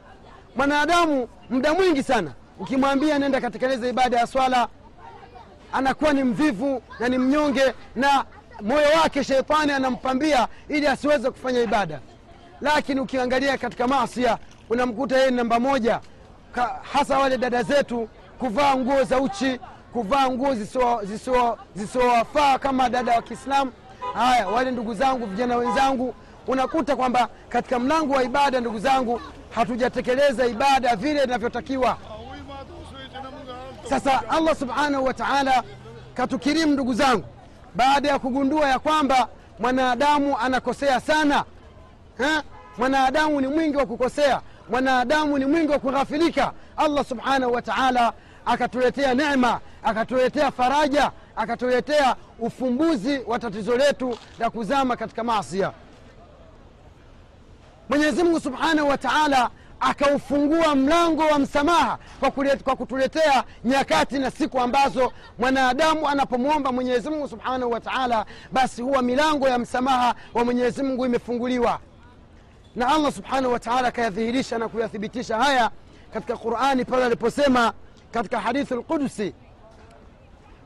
mwanadamu 0.56 1.28
muda 1.50 1.74
mwingi 1.74 2.04
sana 2.04 2.32
ukimwambia 2.60 3.20
nenda 3.20 3.42
katekeleza 3.42 3.88
ibada 3.88 4.18
ya 4.20 4.28
swala 4.28 4.68
anakuwa 5.74 6.14
ni 6.14 6.24
mvivu 6.24 6.82
na 7.00 7.10
ni 7.10 7.18
mnyonge 7.18 7.74
na 7.96 8.26
moyo 8.62 8.88
wake 9.04 9.24
sheitani 9.24 9.72
anampambia 9.72 10.48
ili 10.70 10.88
asiweze 10.88 11.32
kufanya 11.32 11.62
ibada. 11.62 12.00
Lakini 12.62 13.00
ukiangalia 13.00 13.58
katika 13.58 13.88
masia 13.88 14.38
unamkuta 14.70 15.18
yeye 15.18 15.32
namba 15.32 15.60
moja 15.60 16.00
ka, 16.56 16.80
hasa 16.94 17.18
wale 17.20 17.38
dada 17.38 17.64
zetu 17.64 18.10
kuvaa 18.40 18.76
nguo 18.76 19.04
za 19.04 19.20
uchi 19.20 19.60
kuvaa 19.94 20.30
nguo 20.30 20.56
zisizowafaa 21.76 22.58
kama 22.60 22.90
dada 22.90 23.16
wa 23.16 23.22
kiislamu. 23.22 23.72
Haya 24.14 24.48
wale 24.48 24.72
ndugu 24.72 24.94
zangu 24.94 25.26
vijana 25.26 25.56
wenzangu 25.56 26.16
unakuta 26.48 26.96
kwamba 26.96 27.30
katika 27.50 27.80
mlango 27.80 28.14
wa 28.14 28.24
ibada 28.24 28.60
ndugu 28.60 28.80
zangu 28.80 29.22
hatujatekeleza 29.56 30.46
ibada 30.46 30.96
vile 30.96 31.24
inavyotakiwa 31.24 31.98
sasa 33.90 34.30
allah 34.30 34.56
subhanahu 34.56 35.06
wa 35.06 35.14
taala 35.14 35.64
katukirimu 36.14 36.74
ndugu 36.74 36.94
zangu 36.94 37.24
baada 37.76 38.10
ya 38.10 38.20
kugundua 38.20 38.70
ya 38.70 38.80
kwamba 38.80 39.28
mwanadamu 39.60 40.38
anakosea 40.40 41.00
sana 41.00 41.44
mwanadamu 42.78 43.42
ni 43.42 43.48
mwingi 43.48 43.78
wa 43.78 43.86
kukosea 43.86 44.42
mwanadamu 44.70 45.38
ni 45.38 45.46
mwingi 45.46 45.72
wa 45.72 45.80
kughafilika. 45.80 46.52
Allah 46.78 47.06
subhanahu 47.06 47.54
wa 47.54 47.62
taala 47.62 48.14
akatuletea 48.46 49.14
nema 49.14 49.60
akatuletea 49.84 50.52
faraja 50.52 51.12
akatuletea 51.36 52.16
ufumbuzi 52.40 53.20
wa 53.28 53.40
tatizo 53.40 53.78
letu 53.78 54.18
la 54.40 54.50
kuzama 54.50 54.96
katika 54.96 55.24
maasia 55.24 55.72
mwenyezi 57.90 58.24
mungu 58.24 58.40
subhanahu 58.40 58.90
wa 58.90 58.98
taala 58.98 59.50
akaufungua 59.84 60.76
mlango 60.76 61.22
wa 61.22 61.40
msamaha 61.40 61.98
kwa, 62.20 62.32
kulet, 62.32 62.64
kwa 62.64 62.76
kutuletea 62.76 63.44
nyakati 63.66 64.20
na 64.20 64.32
siku 64.32 64.60
ambazo 64.60 65.14
mwanadamu 65.40 66.10
anapomwomba 66.10 66.72
mwenyezi 66.72 67.10
mungu 67.10 67.28
subhanahu 67.28 67.72
wa 67.72 67.80
taala 67.80 68.26
basi 68.52 68.82
huwa 68.82 69.02
milango 69.02 69.50
ya 69.50 69.60
msamaha 69.60 70.16
wa 70.34 70.46
mwenyezi 70.46 70.84
mungu 70.84 71.06
imefunguliwa. 71.06 71.80
Na 72.76 72.88
allah 72.88 73.12
subhanahu 73.12 73.54
wa 73.54 73.60
taala 73.60 73.88
akayadhihirisha 73.88 74.58
na 74.58 74.68
kuyathibitisha 74.70 75.38
haya 75.38 75.72
katika 76.14 76.38
qurani 76.38 76.86
pale 76.86 77.06
aliposema 77.06 77.74
katika 78.12 78.40
hadithi 78.40 78.74
lqudsi 78.74 79.34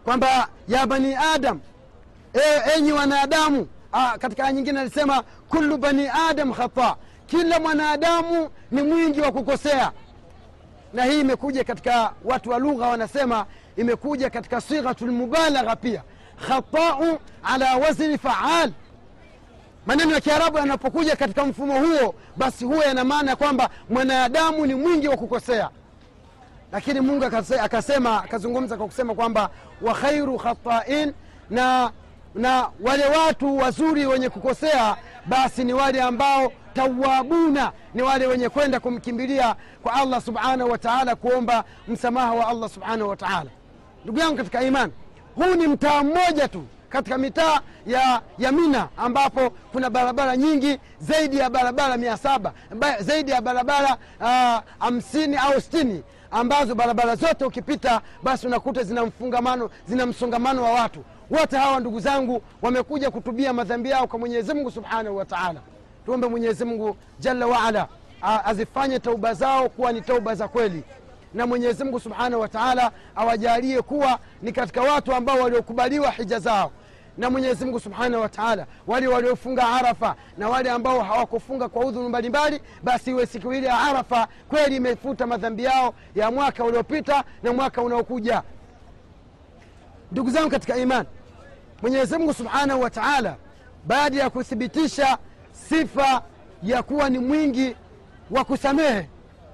kwamba 0.03 0.47
ya 0.67 0.87
bani 0.87 1.15
adam 1.15 1.59
e, 2.33 2.39
enyi 2.77 2.91
wanadamu 2.91 3.67
katika 4.19 4.43
aya 4.43 4.51
nyingine 4.53 4.79
alisema 4.79 5.23
kullu 5.49 5.77
bani 5.77 6.07
adam 6.29 6.53
khata 6.53 6.95
kila 7.27 7.59
mwanadamu 7.59 8.49
ni 8.71 8.81
mwingi 8.81 9.21
wa 9.21 9.31
kukosea. 9.31 9.91
Na 10.93 11.05
hii 11.05 11.19
imekuja 11.21 11.63
katika 11.63 12.13
watu 12.23 12.49
wa 12.49 12.59
lugha 12.59 12.87
wanasema 12.87 13.45
imekuja 13.75 14.29
katika 14.29 14.61
sighatu 14.61 15.07
lmubalagha 15.07 15.75
pia. 15.75 16.03
Khatau 16.47 17.19
ala 17.43 17.75
wazni 17.77 18.17
faal. 18.17 18.71
Maneno 19.85 20.13
ya 20.13 20.21
kiarabu 20.21 20.57
yanapokuja 20.57 21.15
katika 21.15 21.45
mfumo 21.45 21.79
huo 21.79 22.15
basi 22.37 22.65
huwa 22.65 22.85
yana 22.85 23.03
maana 23.03 23.29
ya 23.31 23.35
kwamba 23.35 23.69
mwanadamu 23.89 24.65
ni 24.65 24.75
mwingi 24.75 25.07
wa 25.07 25.17
kukosea. 25.17 25.69
Lakini 26.71 26.99
mungu 26.99 27.25
akasema 27.61 28.23
akazungumza 28.23 28.77
kwa 28.77 28.85
kusema 28.85 29.15
kwamba 29.15 29.49
wa 29.81 29.93
khairu 29.93 30.37
khatain 30.37 31.13
na 31.49 31.91
na 32.35 32.69
wale 32.81 33.05
watu 33.05 33.57
wazuri 33.57 34.05
wenye 34.05 34.29
kukosea 34.29 34.97
basi 35.25 35.63
ni 35.63 35.73
wale 35.73 36.01
ambao 36.01 36.51
tawabuna 36.73 37.71
ni 37.93 38.01
wale 38.01 38.27
wenye 38.27 38.49
kwenda 38.49 38.79
kumkimbilia 38.79 39.55
kwa 39.83 39.93
allah 39.93 40.21
subhanahu 40.21 40.71
wa 40.71 40.77
taala 40.77 41.15
kuomba 41.15 41.63
msamaha 41.87 42.33
wa 42.33 42.47
allah 42.47 42.69
subhanahu 42.69 43.09
wa 43.09 43.15
taala. 43.17 43.49
Ndugu 44.03 44.19
yangu 44.19 44.37
katika 44.37 44.61
imani 44.63 44.93
huu 45.35 45.55
ni 45.55 45.67
mtaa 45.67 46.03
mmoja 46.03 46.47
tu 46.47 46.63
katika 46.89 47.17
mitaa 47.17 47.59
ya, 47.87 48.21
ya 48.37 48.51
mina 48.51 48.87
ambapo 48.97 49.49
kuna 49.49 49.89
barabara 49.89 50.37
nyingi 50.37 50.79
zaidi 50.99 51.37
ya 51.37 51.49
barabara 51.49 51.97
mia 51.97 52.17
saba 52.17 52.53
zaidi 52.99 53.31
ya 53.31 53.41
barabara 53.41 53.97
hamsini 54.79 55.35
uh, 55.35 55.43
au 55.45 55.61
stini 55.61 56.03
ambazo 56.31 56.75
barabara 56.75 57.15
zote 57.15 57.45
ukipita 57.45 58.01
basi 58.23 58.47
unakuta 58.47 58.83
zina 58.83 59.05
mfungamano 59.05 59.69
zina 59.87 60.05
msongamano 60.05 60.63
wa 60.63 60.71
watu 60.71 61.03
wote 61.31 61.57
hawa 61.57 61.79
ndugu 61.79 61.99
zangu 61.99 62.41
wamekuja 62.61 63.11
kutubia 63.11 63.53
madhambi 63.53 63.89
yao 63.89 64.07
kwa 64.07 64.19
mwenyezi 64.19 64.53
mungu 64.53 64.71
subhanahu 64.71 65.17
wa 65.17 65.25
taala. 65.25 65.59
Tuombe 66.05 66.27
mwenyezi 66.27 66.65
mungu 66.65 66.95
jalla 67.19 67.47
waala 67.47 67.87
azifanye 68.21 68.99
tauba 68.99 69.33
zao 69.33 69.69
kuwa 69.69 69.91
ni 69.91 70.01
tauba 70.01 70.35
za 70.35 70.47
kweli. 70.47 70.83
Na 71.33 71.47
mwenyezi 71.47 71.83
mungu 71.83 71.99
subhanahu 71.99 72.41
wa 72.41 72.47
taala 72.47 72.91
awajalie 73.15 73.81
kuwa 73.81 74.19
ni 74.41 74.51
katika 74.51 74.81
watu 74.81 75.13
ambao 75.13 75.39
waliokubaliwa 75.39 76.11
hija 76.11 76.39
zao. 76.39 76.71
Na 77.17 77.29
mwenyezi 77.29 77.65
mungu 77.65 77.79
subhanahu 77.79 78.23
wa 78.23 78.29
taala 78.29 78.65
wale 78.87 79.07
waliofunga 79.07 79.67
arafa 79.69 80.15
na 80.37 80.49
wale 80.49 80.69
ambao 80.71 81.01
hawakufunga 81.01 81.69
kwa 81.69 81.85
udhuru 81.85 82.09
mbalimbali 82.09 82.61
basi 82.83 83.09
iwe 83.11 83.25
siku 83.25 83.53
ile 83.53 83.67
ya 83.67 83.79
arafa 83.79 84.27
kweli 84.49 84.75
imefuta 84.75 85.27
madhambi 85.27 85.63
yao 85.63 85.93
ya 86.15 86.31
mwaka 86.31 86.63
uliopita 86.63 87.23
na 87.43 87.53
mwaka 87.53 87.81
unaokuja. 87.81 88.43
Ndugu 90.11 90.29
zangu 90.29 90.49
katika 90.49 90.77
imani 90.77 91.07
mwenyezi 91.81 92.17
mungu 92.17 92.33
subhanahu 92.33 92.81
wa 92.81 92.89
taala 92.89 93.35
baada 93.87 94.17
ya 94.17 94.29
kuthibitisha 94.29 95.17
sifa 95.51 96.21
ya 96.63 96.83
kuwa 96.83 97.09
ni 97.09 97.19
mwingi 97.19 97.75
wa 98.31 98.45
kusamehe 98.45 99.09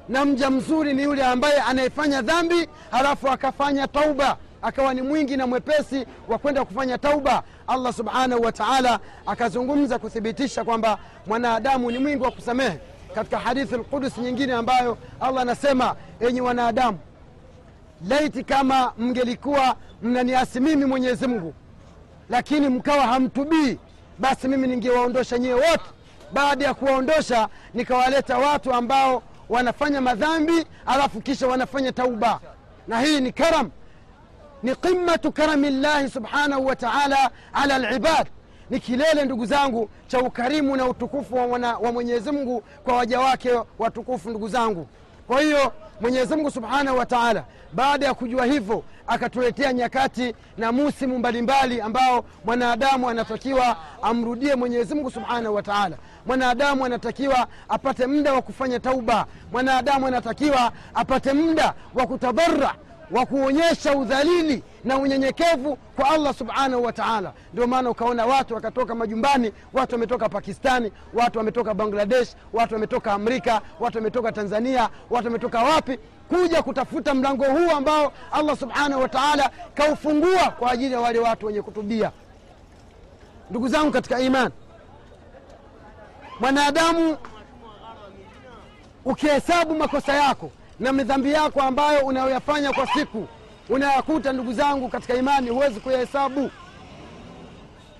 na 0.10 0.26
mja 0.26 0.50
mzuri 0.50 0.94
ni 0.94 1.04
yule 1.04 1.26
ambaye 1.26 1.62
anayefanya 1.62 2.22
dhambi 2.22 2.68
halafu 2.92 3.28
akafanya 3.30 3.88
tauba 3.88 4.38
akawa 4.62 4.94
ni 4.94 5.02
mwingi 5.02 5.38
na 5.38 5.48
mwepesi 5.48 6.06
wa 6.28 6.38
kwenda 6.38 6.66
kufanya 6.66 6.98
tauba 6.98 7.44
allah 7.68 7.94
subhanahu 7.94 8.42
wa 8.42 8.52
taala 8.52 9.00
akazungumza 9.26 10.00
kuthibitisha 10.00 10.64
kwamba 10.64 10.98
mwanadamu 11.28 11.92
ni 11.92 11.98
mwingi 11.98 12.24
wa 12.24 12.32
kusamehe. 12.32 12.80
Katika 13.16 13.40
hadithi 13.40 13.76
lqudus 13.76 14.18
nyingine 14.18 14.54
ambayo 14.54 14.98
allah 15.22 15.42
anasema 15.42 15.96
enyi 16.20 16.42
wanadamu 16.42 16.98
laiti 18.10 18.44
kama 18.44 18.94
mngelikuwa 18.98 19.76
mnaniasi 20.02 20.60
mimi 20.60 20.86
mwenyezi 20.86 21.28
mungu 21.28 21.54
lakini 22.30 22.70
mkawa 22.70 23.02
hamtubii 23.08 23.78
basi 24.20 24.48
mimi 24.48 24.68
ningewaondosha 24.68 25.38
nyie 25.38 25.54
wote. 25.54 25.84
Baada 26.34 26.66
ya 26.66 26.74
kuwaondosha 26.74 27.50
nikawaleta 27.74 28.38
watu 28.38 28.74
ambao 28.74 29.24
wanafanya 29.50 30.02
madhambi 30.02 30.66
alafu 30.86 31.22
kisha 31.22 31.48
wanafanya 31.48 31.92
tauba. 31.92 32.40
Na 32.88 33.02
hii 33.02 33.22
ni 33.22 33.32
karam 33.32 33.70
ni 34.64 34.76
qimatu 34.76 35.32
karami 35.32 35.70
llahi 35.70 36.10
subhanahu 36.10 36.66
wa 36.66 36.76
taala 36.76 37.32
ala 37.54 37.78
libad 37.80 38.28
ni 38.70 38.80
kilele 38.80 39.26
ndugu 39.26 39.46
zangu 39.46 39.90
cha 40.08 40.20
ukarimu 40.20 40.76
na 40.76 40.86
utukufu 40.86 41.36
wa, 41.36 41.46
wa 41.80 41.92
mwenyezi 41.92 42.32
kwa 42.84 42.96
waja 42.96 43.20
wake 43.20 43.50
watukufu 43.80 44.30
ndugu 44.30 44.48
zangu. 44.50 44.88
Kwa 45.28 45.42
hiyo 45.42 45.72
mwenyezi 46.04 46.36
mungu 46.36 46.52
subhanahu 46.52 46.98
wa 46.98 47.06
taala 47.06 47.44
baada 47.74 48.06
ya 48.06 48.14
kujua 48.14 48.46
hivyo 48.46 48.84
akatuletea 49.08 49.74
nyakati 49.74 50.36
na 50.58 50.72
musimu 50.72 51.20
mbalimbali 51.20 51.82
ambao 51.82 52.26
mwanadamu 52.46 53.10
anatakiwa 53.10 53.78
amrudie 54.02 54.56
mwenyezi 54.56 54.96
mungu 54.96 55.12
subhanahu 55.12 55.56
wa 55.56 55.64
taala. 55.64 55.98
Mwanadamu 56.26 56.86
anatakiwa 56.86 57.48
apate 57.70 58.08
muda 58.08 58.34
wa 58.34 58.42
kufanya 58.42 58.80
tauba. 58.80 59.26
Mwanadamu 59.52 60.08
anatakiwa 60.08 60.72
apate 60.94 61.34
muda 61.34 61.74
wa 61.96 62.08
kutadhara 62.08 62.76
wa 63.12 63.26
kuonyesha 63.26 63.98
udhalili 63.98 64.64
na 64.84 64.98
unyenyekevu 64.98 65.76
kwa 65.96 66.10
allah 66.10 66.34
subhanahu 66.34 66.84
wa 66.84 66.94
taala. 66.94 67.34
Ndio 67.54 67.68
maana 67.68 67.90
ukaona 67.90 68.26
watu 68.26 68.54
wakatoka 68.54 68.96
majumbani 68.96 69.52
watu 69.74 69.96
wametoka 69.96 70.30
pakistani 70.30 70.92
watu 71.14 71.38
wametoka 71.38 71.74
bangladesh 71.74 72.30
watu 72.54 72.74
wametoka 72.74 73.14
amerika 73.14 73.62
watu 73.80 73.98
wametoka 73.98 74.32
tanzania 74.32 74.90
watu 75.10 75.28
wametoka 75.28 75.64
wapi 75.64 76.00
kuja 76.30 76.62
kutafuta 76.64 77.14
mlango 77.14 77.44
huu 77.46 77.72
ambao 77.78 78.14
allah 78.32 78.58
subhanahu 78.58 79.02
wa 79.02 79.10
taala 79.10 79.50
kaufungua 79.74 80.50
kwa 80.60 80.72
ajili 80.72 80.94
ya 80.94 81.00
wale 81.00 81.20
watu 81.20 81.46
wenye 81.46 81.62
kutubia. 81.62 82.12
Ndugu 83.50 83.68
zangu 83.68 83.92
katika 83.92 84.20
imani 84.20 84.52
mwanadamu 86.40 87.18
ukihesabu 89.06 89.76
makosa 89.76 90.14
yako 90.14 90.52
na 90.84 90.92
midhambi 90.94 91.32
yako 91.34 91.62
ambayo 91.62 92.06
unayoyafanya 92.06 92.74
kwa 92.74 92.88
siku 92.88 93.28
unayakuta 93.70 94.34
ndugu 94.34 94.54
zangu 94.54 94.90
katika 94.90 95.16
imani 95.16 95.50
huwezi 95.50 95.80
kuyahesabu. 95.80 96.52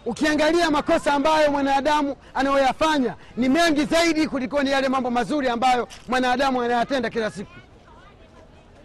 Ukiangalia 0.06 0.72
makosa 0.72 1.14
ambayo 1.14 1.52
mwanadamu 1.52 2.16
anayoyafanya 2.34 3.16
ni 3.38 3.50
mengi 3.50 3.86
zaidi 3.86 4.28
kuliko 4.28 4.64
ni 4.64 4.72
yale 4.72 4.90
mambo 4.90 5.12
mazuri 5.12 5.50
ambayo 5.50 5.88
mwanadamu 6.08 6.62
anayatenda 6.62 7.10
kila 7.10 7.32
siku. 7.32 7.52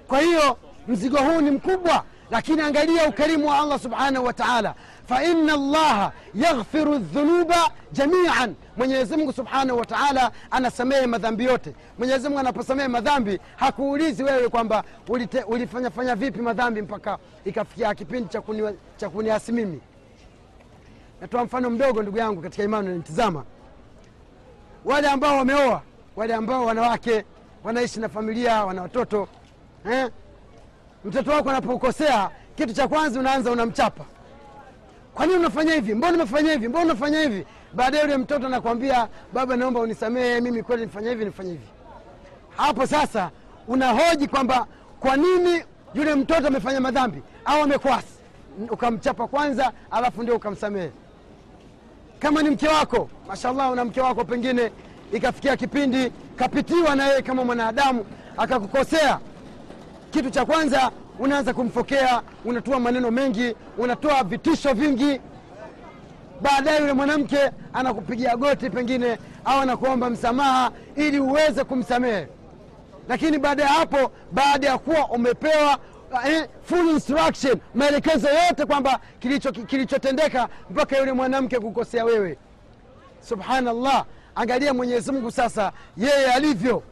Kwa 0.09 0.21
hiyo 0.21 0.59
mzigo 0.89 1.19
huu 1.19 1.41
ni 1.41 1.51
mkubwa 1.51 2.05
lakini 2.31 2.63
angalia 2.63 3.09
ukarimu 3.09 3.49
wa 3.49 3.59
allah 3.59 3.79
subhanahu 3.81 4.25
wa 4.27 4.33
taala 4.33 4.75
faina 5.09 5.57
llaha 5.57 6.13
yaghfiru 6.35 6.99
dhunuba 6.99 7.71
jamian. 7.93 8.55
Mwenyezimngu 8.77 9.33
subhanahu 9.33 9.79
wa 9.79 9.87
taala 9.87 10.31
anasamehe 10.51 11.07
madhambi 11.07 11.45
yote. 11.45 11.75
Mwenyezimngu 11.99 12.39
anaposamehe 12.39 12.89
madhambi 12.89 13.41
hakuulizi 13.57 14.23
wewe 14.23 14.49
kwamba 14.49 14.85
ulifanyafanya 15.49 16.15
vipi 16.15 16.41
madhambi 16.43 16.83
mpaka 16.83 17.19
ikafikia 17.45 17.95
kipindi 17.95 18.29
cha 18.97 19.09
kuniasi 19.11 19.53
mimi. 19.53 19.81
Natoa 21.21 21.45
mfano 21.45 21.71
mdogo 21.71 22.03
ndugu 22.03 22.19
yangu 22.19 22.43
katika 22.43 22.63
imani 22.65 22.89
nanitizama 22.89 23.45
wale 24.85 25.09
ambao 25.09 25.37
wameoa 25.37 25.83
wale 26.17 26.35
ambao 26.35 26.65
wanawake 26.65 27.25
wanaishi 27.65 28.01
na 28.01 28.09
familia 28.09 28.65
wana 28.65 28.83
watoto 28.83 29.29
eh? 29.93 30.11
mtoto 31.05 31.31
wako 31.31 31.51
anapokosea 31.51 32.31
kitu 32.57 32.73
cha 32.75 32.89
kwanza 32.89 33.21
unaanza 33.21 33.51
unamchapa 33.51 34.05
kwa 35.19 35.27
unafanya 35.27 35.75
hivi? 35.75 35.95
Mbona 35.95 36.15
umefanya 36.15 36.53
hivi? 36.53 36.69
Mbona 36.69 36.85
unafanya 36.85 37.21
hivi? 37.21 37.47
Baadaye 37.73 38.03
yule 38.05 38.17
mtoto 38.17 38.47
anakwambia 38.47 39.09
baba 39.33 39.57
naomba 39.57 39.81
unisamehe 39.81 40.41
mimi 40.41 40.63
kweli 40.63 40.83
nifanya 40.87 41.11
hivi 41.11 41.25
nifanya 41.25 41.51
hivi. 41.53 41.67
Hapo 42.57 42.87
sasa 42.87 43.31
unahoji 43.69 44.29
kwamba 44.29 44.67
kwa 45.01 45.17
nini 45.17 45.63
yule 45.95 46.15
mtoto 46.15 46.47
amefanya 46.47 46.81
madhambi 46.81 47.23
au 47.45 47.63
amekwasi? 47.63 48.09
Ukamchapa 48.71 49.27
kwanza 49.29 49.73
alafu 49.91 50.23
ndio 50.23 50.37
ukamsamehe. 50.37 50.91
Kama 52.19 52.43
ni 52.43 52.51
mke 52.51 52.69
wako 52.69 53.09
mashallah 53.29 53.73
una 53.73 53.85
mke 53.85 54.01
wako 54.01 54.25
pengine 54.25 54.73
ikafikia 55.13 55.57
kipindi 55.57 56.13
kapitiwa 56.37 56.97
na 56.97 57.07
yeye 57.07 57.23
kama 57.23 57.45
mwanadamu 57.45 58.07
akakukosea. 58.37 59.19
Kitu 60.11 60.31
cha 60.31 60.45
kwanza 60.45 60.91
unaanza 61.19 61.55
kumfokea 61.55 62.23
unatoa 62.45 62.81
maneno 62.81 63.11
mengi 63.11 63.55
unatoa 63.79 64.25
vitisho 64.25 64.75
vingi. 64.75 65.21
Baadaye 66.41 66.81
yule 66.81 66.93
mwanamke 66.93 67.51
anakupigia 67.73 68.37
goti 68.37 68.71
pengine 68.71 69.19
au 69.45 69.61
anakuomba 69.61 70.11
msamaha 70.11 70.71
ili 70.97 71.19
uweze 71.21 71.65
kumsamehe. 71.65 72.27
Lakini 73.09 73.39
baada 73.39 73.63
ya 73.63 73.69
hapo 73.69 74.11
baada 74.33 74.67
ya 74.67 74.79
kuwa 74.79 75.09
umepewa 75.09 75.79
eh, 76.27 76.49
full 76.63 76.89
instruction 76.91 77.59
maelekezo 77.75 78.29
yote 78.29 78.65
kwamba 78.65 79.01
kilichotendeka 79.67 80.29
kilicho 80.29 80.49
mpaka 80.71 80.97
yule 80.99 81.13
mwanamke 81.13 81.59
kukosea 81.59 82.05
wewe. 82.05 82.39
Subhanallah 83.21 84.05
angalia 84.35 84.75
mwenyezi 84.75 85.13
mungu 85.13 85.31
sasa 85.31 85.73
yeye 85.97 86.33
alivyo 86.33 86.83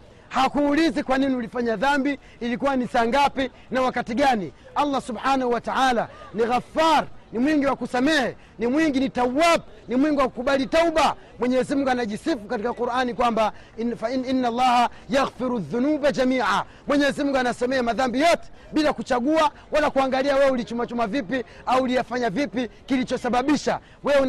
hakuulizi 0.42 1.03
kwa 1.03 1.18
nini 1.18 1.35
ulifanya 1.35 1.77
dhambi 1.77 2.18
ilikuwa 2.40 2.77
ni 2.77 2.88
saa 2.88 3.07
ngapi 3.07 3.51
na 3.70 3.83
wakati 3.83 4.14
gani. 4.14 4.53
Allah 4.75 5.03
subhanahu 5.03 5.51
wa 5.53 5.61
taala 5.61 6.09
ni 6.35 6.42
ghafar 6.44 7.07
ni 7.37 7.42
mwingi 7.42 7.66
wa 7.66 7.77
kusamehe 7.77 8.37
ni 8.59 8.66
mwingi 8.66 9.01
ni 9.01 9.09
tawab 9.11 9.62
ni 9.88 9.96
mwingi 9.96 10.18
wa 10.20 10.25
kukubali 10.29 10.66
tauba. 10.66 11.16
Mwenyezi 11.38 11.75
mungu 11.75 11.90
anajisifu 11.90 12.38
katika 12.38 12.72
qurani 12.72 13.14
kwamba 13.14 13.53
in, 13.77 13.96
in, 14.12 14.25
inna 14.25 14.49
allaha 14.49 14.88
yaghfiru 15.09 15.59
dhunuba 15.59 16.12
jamia. 16.12 16.64
Mwenyezi 16.87 17.25
mungu 17.25 17.37
anasamehe 17.38 17.83
madhambi 17.83 18.20
yote 18.20 18.42
bila 18.72 18.92
kuchagua 18.92 19.51
wala 19.72 19.90
kuangalia 19.90 20.37
wewe 20.37 20.51
ulichumachuma 20.51 21.07
vipi 21.07 21.44
au 21.66 21.83
uliyafanya 21.83 22.31
vipi 22.31 22.68
kilichosababisha. 22.87 23.81
Wewe 24.05 24.20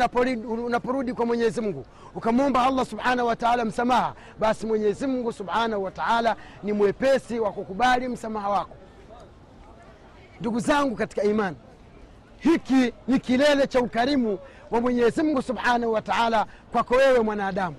unaporudi, 0.66 1.14
kwa 1.14 1.26
mwenyezi 1.26 1.62
mungu 1.62 1.86
ukamwomba 2.16 2.64
allah 2.66 2.86
subhanahu 2.86 3.28
wataala 3.28 3.66
msamaha 3.66 4.14
basi 4.40 4.66
mwenyezi 4.66 5.08
mungu 5.08 5.34
subhanahu 5.34 5.84
wataala 5.84 6.36
ni 6.64 6.74
mwepesi 6.74 7.40
wa 7.40 7.52
kukubali 7.52 8.08
msamaha 8.08 8.50
wako. 8.50 8.76
Ndugu 10.42 10.60
zangu 10.60 10.96
katika 10.96 11.24
imani 11.24 11.58
hiki 12.38 12.94
ni 13.08 13.20
kilele 13.20 13.68
cha 13.68 13.80
ukarimu 13.80 14.40
wa 14.72 14.82
mwenyezi 14.82 15.24
mungu 15.24 15.42
subhanahu 15.42 15.94
wa 15.94 16.02
taala 16.02 16.46
kwako 16.72 16.96
wewe 16.96 17.20
mwanadamu. 17.20 17.76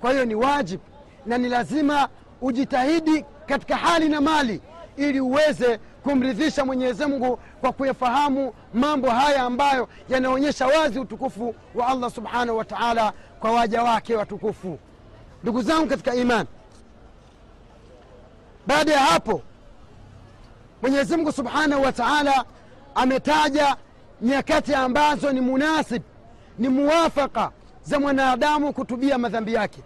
Kwa 0.00 0.12
hiyo 0.12 0.24
ni 0.24 0.34
wajibu 0.34 0.82
na 1.26 1.38
ni 1.38 1.48
lazima 1.48 2.08
ujitahidi 2.40 3.24
katika 3.46 3.76
hali 3.76 4.08
na 4.08 4.20
mali 4.20 4.60
ili 4.96 5.20
uweze 5.20 5.78
kumridhisha 6.02 6.64
mwenyezi 6.64 7.06
mungu 7.06 7.38
kwa 7.60 7.72
kuyafahamu 7.72 8.52
mambo 8.74 9.10
haya 9.10 9.42
ambayo 9.42 9.88
yanaonyesha 10.08 10.66
wazi 10.66 10.98
utukufu 10.98 11.54
wa 11.74 11.86
allah 11.88 12.10
subhanahu 12.10 12.58
wa 12.58 12.64
taala 12.64 13.12
kwa 13.40 13.50
waja 13.52 13.82
wake 13.82 14.16
watukufu. 14.16 14.78
Ndugu 15.42 15.62
zangu 15.62 15.86
katika 15.86 16.14
imani 16.14 16.48
baada 18.66 18.92
ya 18.92 18.98
hapo 19.00 19.42
mwenyezi 20.82 21.16
mungu 21.16 21.32
subhanahu 21.32 21.82
wa 21.82 21.92
taala 21.92 22.44
ametaja 22.94 23.76
nyakati 24.22 24.74
ambazo 24.74 25.32
ni 25.32 25.40
munasib 25.40 26.02
ni 26.58 26.68
muwafaka 26.68 27.50
za 27.82 28.00
mwanadamu 28.00 28.72
kutubia 28.72 29.18
madhambi 29.18 29.54
yake. 29.54 29.80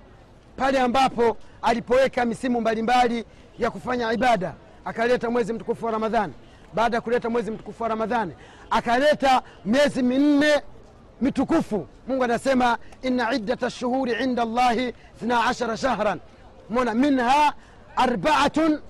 Pale 0.57 0.81
ambapo 0.81 1.37
alipoweka 1.63 2.25
misimu 2.25 2.61
mbalimbali 2.61 3.25
ya 3.59 3.71
kufanya 3.71 4.13
ibada 4.13 4.55
akaleta 4.85 5.31
mwezi 5.31 5.53
mtukufu 5.53 5.87
wa 5.87 5.93
ramadhani. 5.93 6.33
Baada 6.75 6.97
ya 6.97 7.01
kuleta 7.01 7.31
mwezi 7.31 7.51
mtukufu 7.51 7.83
wa 7.83 7.89
ramadhani 7.89 8.33
akaleta 8.71 9.43
miezi 9.65 10.03
minne 10.03 10.63
mitukufu. 11.21 11.87
Mungu 12.09 12.25
anasema 12.25 12.79
ina 13.03 13.33
iddata 13.35 13.67
lshuhuri 13.67 14.13
inda 14.25 14.45
llahi 14.45 14.93
thna 15.21 15.45
ashara 15.47 15.77
shahran. 15.77 16.21
Mona 16.71 16.95
minha 16.95 17.53
arbaatun 17.97 18.81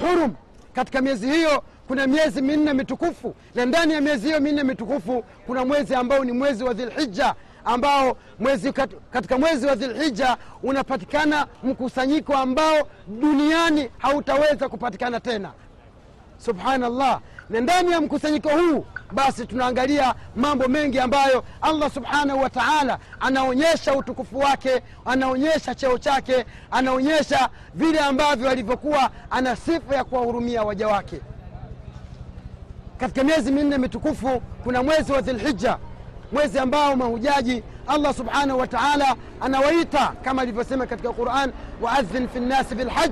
hurum. 0.00 0.34
Katika 0.72 1.00
miezi 1.00 1.26
hiyo 1.30 1.62
kuna 1.92 2.06
miezi 2.06 2.42
minne 2.42 2.72
mitukufu 2.72 3.34
na 3.54 3.66
ndani 3.66 3.92
ya 3.94 4.00
miezi 4.00 4.26
hiyo 4.26 4.40
minne 4.40 4.62
mitukufu 4.62 5.24
kuna 5.46 5.64
mwezi 5.64 5.94
ambao 5.94 6.24
ni 6.24 6.32
mwezi 6.32 6.64
wa 6.64 6.72
dhilhija 6.74 7.34
ambao 7.64 8.16
mwezi 8.38 8.72
katika 9.10 9.38
mwezi 9.38 9.66
wa 9.66 9.74
dhilhija 9.74 10.36
unapatikana 10.62 11.46
mkusanyiko 11.62 12.34
ambao 12.36 12.88
duniani 13.08 13.90
hautaweza 13.98 14.68
kupatikana 14.68 15.20
tena. 15.20 15.52
Subhanallah. 16.38 17.20
Na 17.50 17.60
ndani 17.60 17.92
ya 17.92 18.00
mkusanyiko 18.00 18.48
huu 18.48 18.84
basi 19.12 19.46
tunaangalia 19.46 20.14
mambo 20.36 20.68
mengi 20.68 20.98
ambayo 21.00 21.44
allah 21.62 21.90
subhanahu 21.90 22.42
wa 22.42 22.50
taala 22.50 22.98
anaonyesha 23.20 23.94
utukufu 23.94 24.38
wake 24.38 24.82
anaonyesha 25.04 25.74
cheo 25.74 25.98
chake 25.98 26.44
anaonyesha 26.70 27.48
vile 27.74 27.98
ambavyo 27.98 28.50
alivyokuwa 28.50 29.10
ana 29.30 29.56
sifa 29.56 29.94
ya 29.96 30.04
kuwahurumia 30.04 30.62
waja 30.62 30.88
wake 30.88 31.20
katika 33.02 33.24
miezi 33.24 33.52
minne 33.52 33.78
mitukufu 33.78 34.42
kuna 34.64 34.82
mwezi 34.82 35.12
wa 35.12 35.20
dhilhija 35.20 35.78
mwezi 36.32 36.58
ambao 36.58 36.96
mahujaji 36.96 37.62
allah 37.86 38.14
subhanahu 38.14 38.58
wa 38.60 38.66
taala 38.66 39.16
anawaita 39.40 40.12
kama 40.24 40.42
alivyosema 40.42 40.86
katika 40.86 41.12
quran 41.12 41.52
waadhin 41.80 42.28
fi 42.28 42.40
nnasi 42.40 42.74
bilhaj 42.74 43.10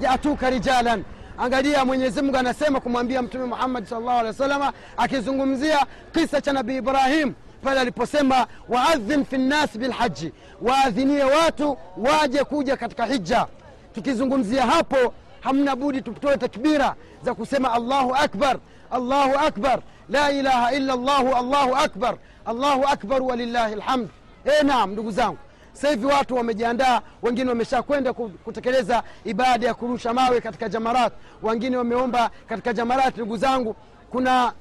yatuka 0.00 0.50
rijalan. 0.50 1.04
Angalia 1.38 1.84
mwenyezimungu 1.84 2.36
anasema 2.36 2.80
kumwambia 2.80 3.22
mtume 3.22 3.44
muhammadi 3.44 3.86
sal 3.86 3.98
llahu 4.02 4.10
alehi 4.18 4.26
wa 4.26 4.32
salama 4.34 4.72
akizungumzia 4.96 5.86
kisa 6.12 6.40
cha 6.40 6.52
nabii 6.52 6.76
ibrahim 6.76 7.32
pale 7.62 7.80
aliposema 7.80 8.46
waadhin 8.68 9.24
fi 9.24 9.38
nnasi 9.38 9.78
bilhaji 9.78 10.32
waadhinie 10.62 11.24
watu 11.24 11.78
waje 11.96 12.44
kuja 12.44 12.76
katika 12.76 13.06
hija 13.06 13.46
tukizungumzia 13.94 14.66
hapo 14.66 15.14
hamna 15.40 15.76
budi 15.76 16.02
tutoe 16.02 16.36
takbira 16.36 16.94
za 17.24 17.34
kusema 17.34 17.72
allahu 17.72 18.14
akbar 18.14 18.58
allahu 18.92 19.38
akbar. 19.38 19.78
La 20.08 20.30
ilaha 20.32 20.72
illa 20.72 20.96
llahu 20.96 21.34
allahu 21.34 21.74
akbar. 21.76 22.14
Allahu 22.46 22.82
akbar 22.86 23.22
walillahi 23.22 23.74
lhamd 23.76 24.08
e 24.44 24.64
naam 24.64 24.90
ndugu 24.92 25.10
zangu. 25.10 25.38
Sasa 25.72 25.88
hivi 25.90 26.06
watu 26.06 26.36
wamejiandaa 26.36 27.00
wengine 27.22 27.48
wamesha 27.48 27.82
kwenda 27.82 28.12
kutekeleza 28.12 29.02
ibada 29.24 29.66
ya 29.66 29.74
kurusha 29.74 30.12
mawe 30.14 30.40
katika 30.40 30.68
jamarat. 30.68 31.12
Wengine 31.42 31.76
wameomba 31.76 32.30
katika 32.48 32.72
jamarat 32.72 33.16
ndugu 33.16 33.36
zangu. 33.36 33.76
Kuna 34.10 34.52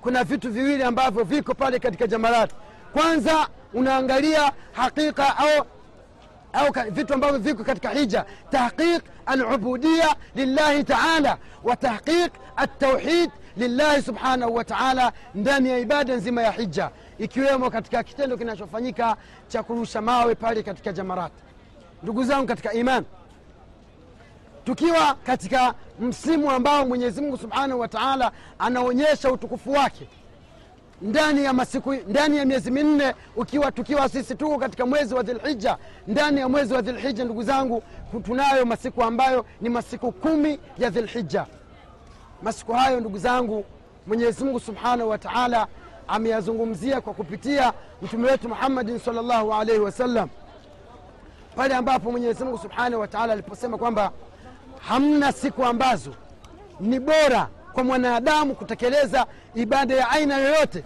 kuna 0.00 0.24
vitu 0.24 0.50
viwili 0.52 0.82
ambavyo 0.82 1.24
viko 1.24 1.54
pale 1.54 1.78
katika 1.78 2.06
jamarat. 2.06 2.50
Kwanza 2.92 3.48
unaangalia 3.74 4.52
hakika 4.72 5.36
au 5.38 5.66
au 6.52 6.72
vitu 6.90 7.14
ambavyo 7.14 7.38
viko 7.38 7.64
katika 7.64 7.90
hija. 7.90 8.24
Tahqiq 8.50 9.02
alubudia 9.26 10.14
lillahi 10.34 10.84
taala 10.84 11.38
wa 11.64 11.76
tahqiq 11.76 12.32
altauhid 12.56 13.30
lillahi 13.56 14.02
subhanahu 14.02 14.54
wa 14.54 14.64
taala 14.64 15.12
ndani 15.34 15.68
ya 15.68 15.78
ibada 15.78 16.16
nzima 16.16 16.42
ya 16.42 16.50
hija 16.52 16.90
ikiwemo 17.18 17.70
katika 17.70 18.02
kitendo 18.02 18.36
kinachofanyika 18.36 19.16
cha 19.48 19.62
kurusha 19.62 20.00
mawe 20.02 20.34
pale 20.34 20.62
katika 20.62 20.92
jamarat. 20.92 21.32
Ndugu 22.02 22.24
zangu 22.24 22.46
katika 22.46 22.72
iman 22.72 23.04
tukiwa 24.64 25.14
katika 25.14 25.74
msimu 26.00 26.50
ambao 26.50 26.86
mwenyezi 26.86 27.20
mungu 27.20 27.36
subhanahu 27.38 27.80
wa 27.80 27.88
taala 27.88 28.32
anaonyesha 28.58 29.32
utukufu 29.32 29.72
wake 29.72 30.08
ndani 31.02 31.44
ya 31.44 31.52
masiku 31.52 31.94
ndani 31.94 32.36
ya 32.36 32.44
miezi 32.44 32.70
minne 32.70 33.14
ukiwa 33.36 33.72
tukiwa 33.72 34.08
sisi 34.08 34.34
tuko 34.34 34.58
katika 34.58 34.86
mwezi 34.86 35.14
wa 35.14 35.22
dhilhija 35.22 35.78
ndani 36.06 36.40
ya 36.40 36.48
mwezi 36.48 36.74
wa 36.74 36.82
dhilhija 36.82 37.24
ndugu 37.24 37.42
zangu 37.42 37.82
tunayo 38.24 38.64
masiku 38.66 39.02
ambayo 39.04 39.46
ni 39.60 39.68
masiku 39.68 40.12
kumi 40.12 40.58
ya 40.78 40.90
dhilhija 40.90 41.46
masiku 42.46 42.72
hayo 42.72 43.00
ndugu 43.00 43.18
zangu 43.18 43.64
mwenyezi 44.06 44.44
mungu 44.44 44.60
subhanahu 44.60 45.10
wa 45.10 45.18
taala 45.18 45.66
ameyazungumzia 46.08 47.00
kwa 47.00 47.14
kupitia 47.14 47.72
mtume 48.02 48.30
wetu 48.30 48.48
muhammadin 48.48 48.98
salllahu 48.98 49.54
alaihi 49.54 49.80
wasallam 49.80 50.28
pale 51.56 51.74
ambapo 51.74 52.10
mwenyezi 52.10 52.44
mungu 52.44 52.58
subhanahu 52.58 53.00
wa 53.00 53.08
taala 53.08 53.32
aliposema 53.32 53.78
kwamba 53.78 54.12
hamna 54.80 55.32
siku 55.32 55.64
ambazo 55.64 56.14
ni 56.80 57.00
bora 57.00 57.48
kwa 57.72 57.84
mwanadamu 57.84 58.54
kutekeleza 58.54 59.26
ibada 59.54 59.94
ya 59.94 60.10
aina 60.10 60.38
yoyote 60.38 60.84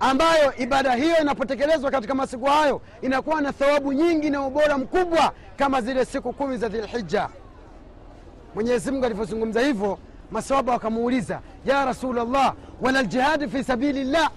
ambayo 0.00 0.56
ibada 0.56 0.94
hiyo 0.94 1.18
inapotekelezwa 1.20 1.90
katika 1.90 2.14
masiku 2.14 2.44
hayo 2.46 2.80
inakuwa 3.02 3.40
na 3.40 3.52
thawabu 3.52 3.92
nyingi 3.92 4.30
na 4.30 4.46
ubora 4.46 4.78
mkubwa 4.78 5.32
kama 5.56 5.80
zile 5.80 6.04
siku 6.04 6.32
kumi 6.32 6.56
za 6.56 6.68
dhilhija 6.68 7.28
mwenyezi 8.54 8.90
mungu 8.90 9.04
alivyozungumza 9.04 9.60
hivyo 9.60 9.98
masahaba 10.32 10.72
wakamuuliza 10.72 11.40
ya 11.64 11.84
rasulllah 11.84 12.54
wala 12.80 13.02
ljihadi 13.02 13.48
fi 13.48 13.64
sabilillah? 13.64 14.30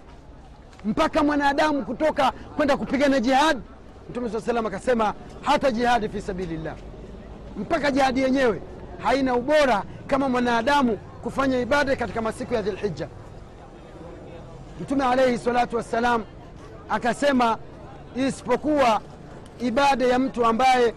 Mpaka 0.86 1.23
mwanadamu 1.23 1.86
kutoka 1.86 2.31
kwenda 2.31 2.77
kupigana 2.77 3.19
jihadi 3.19 3.62
mtume 4.10 4.29
saa 4.29 4.41
salam 4.41 4.65
akasema 4.65 5.13
hata 5.41 5.71
jihadi 5.71 6.10
fi 6.10 6.21
sabilillah. 6.21 6.75
Mpaka 7.58 7.91
jihadi 7.91 8.21
yenyewe 8.21 8.62
haina 9.03 9.36
ubora 9.36 9.84
kama 10.08 10.29
mwanadamu 10.29 10.97
kufanya 11.23 11.60
ibada 11.60 11.95
katika 11.95 12.21
masiku 12.21 12.53
ya 12.53 12.62
dhilhija 12.62 13.08
mtume 14.81 15.03
alaihi 15.05 15.38
salatu 15.38 15.75
wassalam 15.75 16.23
akasema 16.89 17.58
isipokuwa 18.15 19.01
ibada 19.60 20.05
ya 20.05 20.19
mtu 20.19 20.45
ambaye 20.45 20.93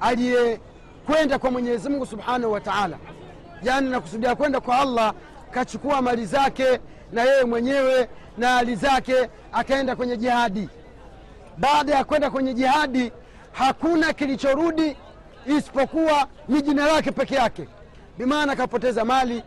aliyekwenda 0.00 1.38
kwa 1.38 1.50
mwenyezi 1.50 1.88
mungu 1.88 2.06
subhanahu 2.06 2.52
wa 2.52 2.60
taala 2.60 2.96
yaani 3.62 3.90
nakusudia 3.90 4.34
kwenda 4.34 4.60
kwa 4.60 4.78
allah 4.78 5.14
kachukua 5.50 6.02
mali 6.02 6.26
zake 6.26 6.80
na 7.12 7.22
yeye 7.22 7.44
mwenyewe 7.44 8.08
na 8.38 8.48
hali 8.48 8.76
zake 8.76 9.28
akaenda 9.52 9.96
kwenye 9.96 10.16
jihadi. 10.16 10.68
Baada 11.58 11.94
ya 11.94 12.04
kwenda 12.04 12.30
kwenye 12.30 12.54
jihadi 12.54 13.12
hakuna 13.52 14.12
kilichorudi 14.12 14.96
isipokuwa 15.46 16.26
ni 16.48 16.62
jina 16.62 16.86
lake 16.86 17.10
peke 17.10 17.34
yake. 17.34 17.68
Bimaana 18.18 18.52
akapoteza 18.52 19.04
mali 19.04 19.42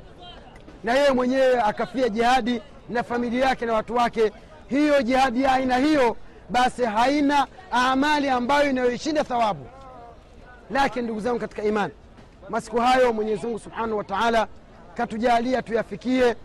na 0.83 0.93
yeye 0.93 1.11
mwenyewe 1.11 1.61
akafia 1.61 2.09
jihadi 2.09 2.61
na 2.89 3.03
familia 3.03 3.45
yake 3.45 3.65
na 3.65 3.73
watu 3.73 3.95
wake. 3.95 4.31
Hiyo 4.67 5.01
jihadi 5.01 5.43
ya 5.43 5.51
aina 5.51 5.77
hiyo 5.77 6.17
basi 6.49 6.83
haina 6.85 7.47
amali 7.71 8.29
ambayo 8.29 8.69
inayoishinda 8.69 9.23
thawabu. 9.23 9.65
Lakini 10.71 11.05
ndugu 11.05 11.19
zangu 11.19 11.39
katika 11.39 11.63
imani 11.63 11.93
masiku 12.49 12.77
hayo 12.77 13.13
mwenyezi 13.13 13.45
mungu 13.45 13.59
subhanahu 13.59 13.97
wa 13.97 14.03
taala 14.03 14.47
katujalia 14.97 15.61
tuyafikie. 15.61 16.35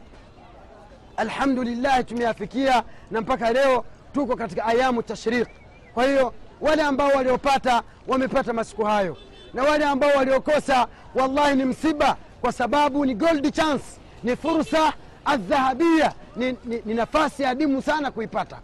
Alhamdulillahi 1.16 2.04
tumeyafikia 2.04 2.82
na 3.10 3.20
mpaka 3.20 3.52
leo 3.52 3.84
tuko 4.12 4.36
katika 4.36 4.64
ayamu 4.66 5.02
tashriq. 5.02 5.48
Kwa 5.94 6.04
hiyo 6.04 6.34
wale 6.60 6.82
ambao 6.82 7.08
waliopata 7.08 7.82
wamepata 8.08 8.52
masiku 8.52 8.84
hayo. 8.84 9.16
Na 9.54 9.62
wale 9.62 9.84
ambao 9.84 10.10
waliokosa 10.16 10.86
wallahi 11.14 11.56
ni 11.56 11.64
msiba 11.64 12.16
kwa 12.40 12.52
sababu 12.52 13.04
ni 13.06 13.14
gold 13.14 13.52
chance 13.54 13.84
ni 14.22 14.36
fursa 14.36 14.92
adhahabia 15.24 16.12
ni, 16.36 16.56
ni, 16.64 16.82
ni 16.84 16.94
nafasi 16.94 17.44
adimu 17.44 17.82
sana 17.82 18.10
kuipata. 18.10 18.58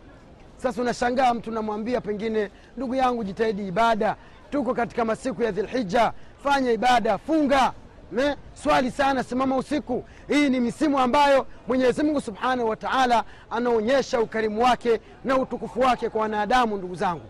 Sasa 0.56 0.82
unashangaa 0.82 1.34
mtu 1.34 1.50
namwambia 1.50 2.00
pengine 2.00 2.50
ndugu 2.76 2.94
yangu 2.94 3.24
jitahidi 3.24 3.68
ibada. 3.68 4.16
Tuko 4.50 4.74
katika 4.74 5.04
masiku 5.04 5.42
ya 5.42 5.50
dhilhija 5.50 6.12
fanya 6.42 6.72
ibada 6.72 7.18
funga. 7.18 7.72
Me 8.12 8.36
swali 8.54 8.90
sana 8.90 9.24
simama 9.24 9.56
usiku. 9.56 10.04
Hii 10.28 10.50
ni 10.50 10.60
misimu 10.60 10.98
ambayo 10.98 11.46
mwenyezi 11.68 12.02
mungu 12.02 12.20
subhanahu 12.20 12.68
wa 12.68 12.76
taala 12.76 13.24
anaonyesha 13.50 14.20
ukarimu 14.20 14.62
wake 14.64 15.00
na 15.24 15.38
utukufu 15.38 15.80
wake 15.80 16.08
kwa 16.08 16.20
wanadamu 16.20 16.76
ndugu 16.76 16.94
zangu. 16.94 17.24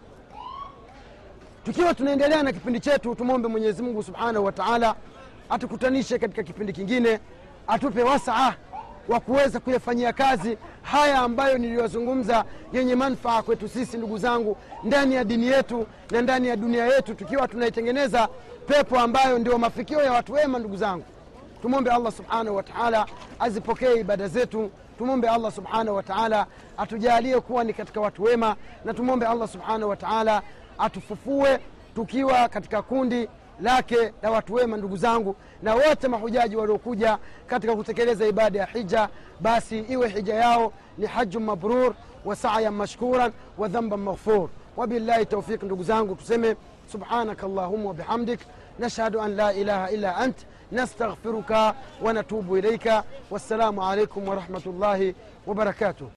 Tukiwa 1.65 1.95
tunaendelea 1.95 2.43
na 2.43 2.53
kipindi 2.53 2.81
chetu 2.81 3.15
tumwombe 3.15 3.49
mwenyezi 3.49 3.83
mungu 3.83 4.03
subhanahu 4.03 4.45
wa 4.45 4.53
taala 4.53 4.95
atukutanishe 5.51 6.19
katika 6.19 6.43
kipindi 6.43 6.73
kingine 6.73 7.21
atupe 7.67 8.03
wasaa 8.03 8.55
wa 9.09 9.21
kuweza 9.21 9.61
kuyafanyia 9.61 10.13
kazi 10.13 10.59
haya 10.83 11.19
ambayo 11.19 11.59
niliyozungumza 11.59 12.45
yenye 12.73 12.95
manfaa 12.95 13.43
kwetu 13.43 13.69
sisi 13.69 13.97
ndugu 13.97 14.19
zangu 14.19 14.57
ndani 14.85 15.15
ya 15.15 15.25
dini 15.25 15.47
yetu 15.47 15.87
na 16.11 16.23
ndani 16.23 16.49
ya 16.49 16.57
dunia 16.57 16.87
yetu 16.87 17.15
tukiwa 17.15 17.49
tunaitengeneza 17.49 18.29
pepo 18.67 18.99
ambayo 19.01 19.39
ndio 19.39 19.59
mafikio 19.59 20.03
ya 20.03 20.13
watu 20.13 20.33
wema 20.33 20.59
ndugu 20.59 20.77
zangu. 20.77 21.05
Tumwombe 21.63 21.91
allah 21.91 22.13
subhanahu 22.13 22.57
wa 22.57 22.63
taala 22.63 23.07
azipokee 23.39 23.95
ibada 24.01 24.29
zetu. 24.29 24.71
Tumwombe 24.99 25.29
allah 25.29 25.53
subhanahu 25.53 25.97
wa 25.97 26.03
taala 26.03 26.47
atujalie 26.79 27.41
kuwa 27.41 27.65
ni 27.65 27.73
katika 27.73 28.01
watu 28.01 28.23
wema 28.23 28.57
na 28.85 28.95
tumwombe 28.95 29.27
allah 29.27 29.49
subhanahu 29.49 29.91
wa 29.91 29.97
taala 29.97 30.43
atufufue 30.79 31.59
tukiwa 31.95 32.49
katika 32.49 32.83
kundi 32.83 33.29
lake 33.61 34.13
la 34.23 34.31
watu 34.31 34.55
wema 34.55 34.77
ndugu 34.77 34.97
zangu 34.97 35.37
na 35.63 35.75
wote 35.75 36.09
mahujaji 36.09 36.57
waliokuja 36.57 37.19
katika 37.47 37.77
kutekeleza 37.77 38.27
ibada 38.27 38.59
ya 38.59 38.67
hija 38.67 39.09
basi 39.41 39.79
iwe 39.79 40.09
hija 40.09 40.35
yao 40.35 40.73
ni 40.99 41.07
haju 41.07 41.41
mabrur 41.41 41.95
wa 42.25 42.37
sayan 42.37 42.75
mashkuran 42.75 43.33
wa 43.59 43.69
dhamban 43.69 44.01
maghfur. 44.01 44.49
Wabillahi 44.77 45.27
taufiq 45.27 45.63
ndugu 45.63 45.83
zangu 45.83 46.15
tuseme 46.15 46.57
subhanaka 46.93 47.47
allahuma 47.47 47.89
wabihamdik 47.89 48.41
nashhadu 48.79 49.21
an 49.21 49.35
la 49.37 49.53
ilaha 49.55 49.91
illa 49.91 50.17
ant 50.17 50.37
nastaghfiruka 50.73 51.75
wa 52.03 52.13
natubu 52.13 52.57
ilaika 52.59 53.05
wassalamu 53.31 53.83
alaikum 53.85 54.29
warahmatullahi 54.29 55.15
wabarakatuh 55.47 56.16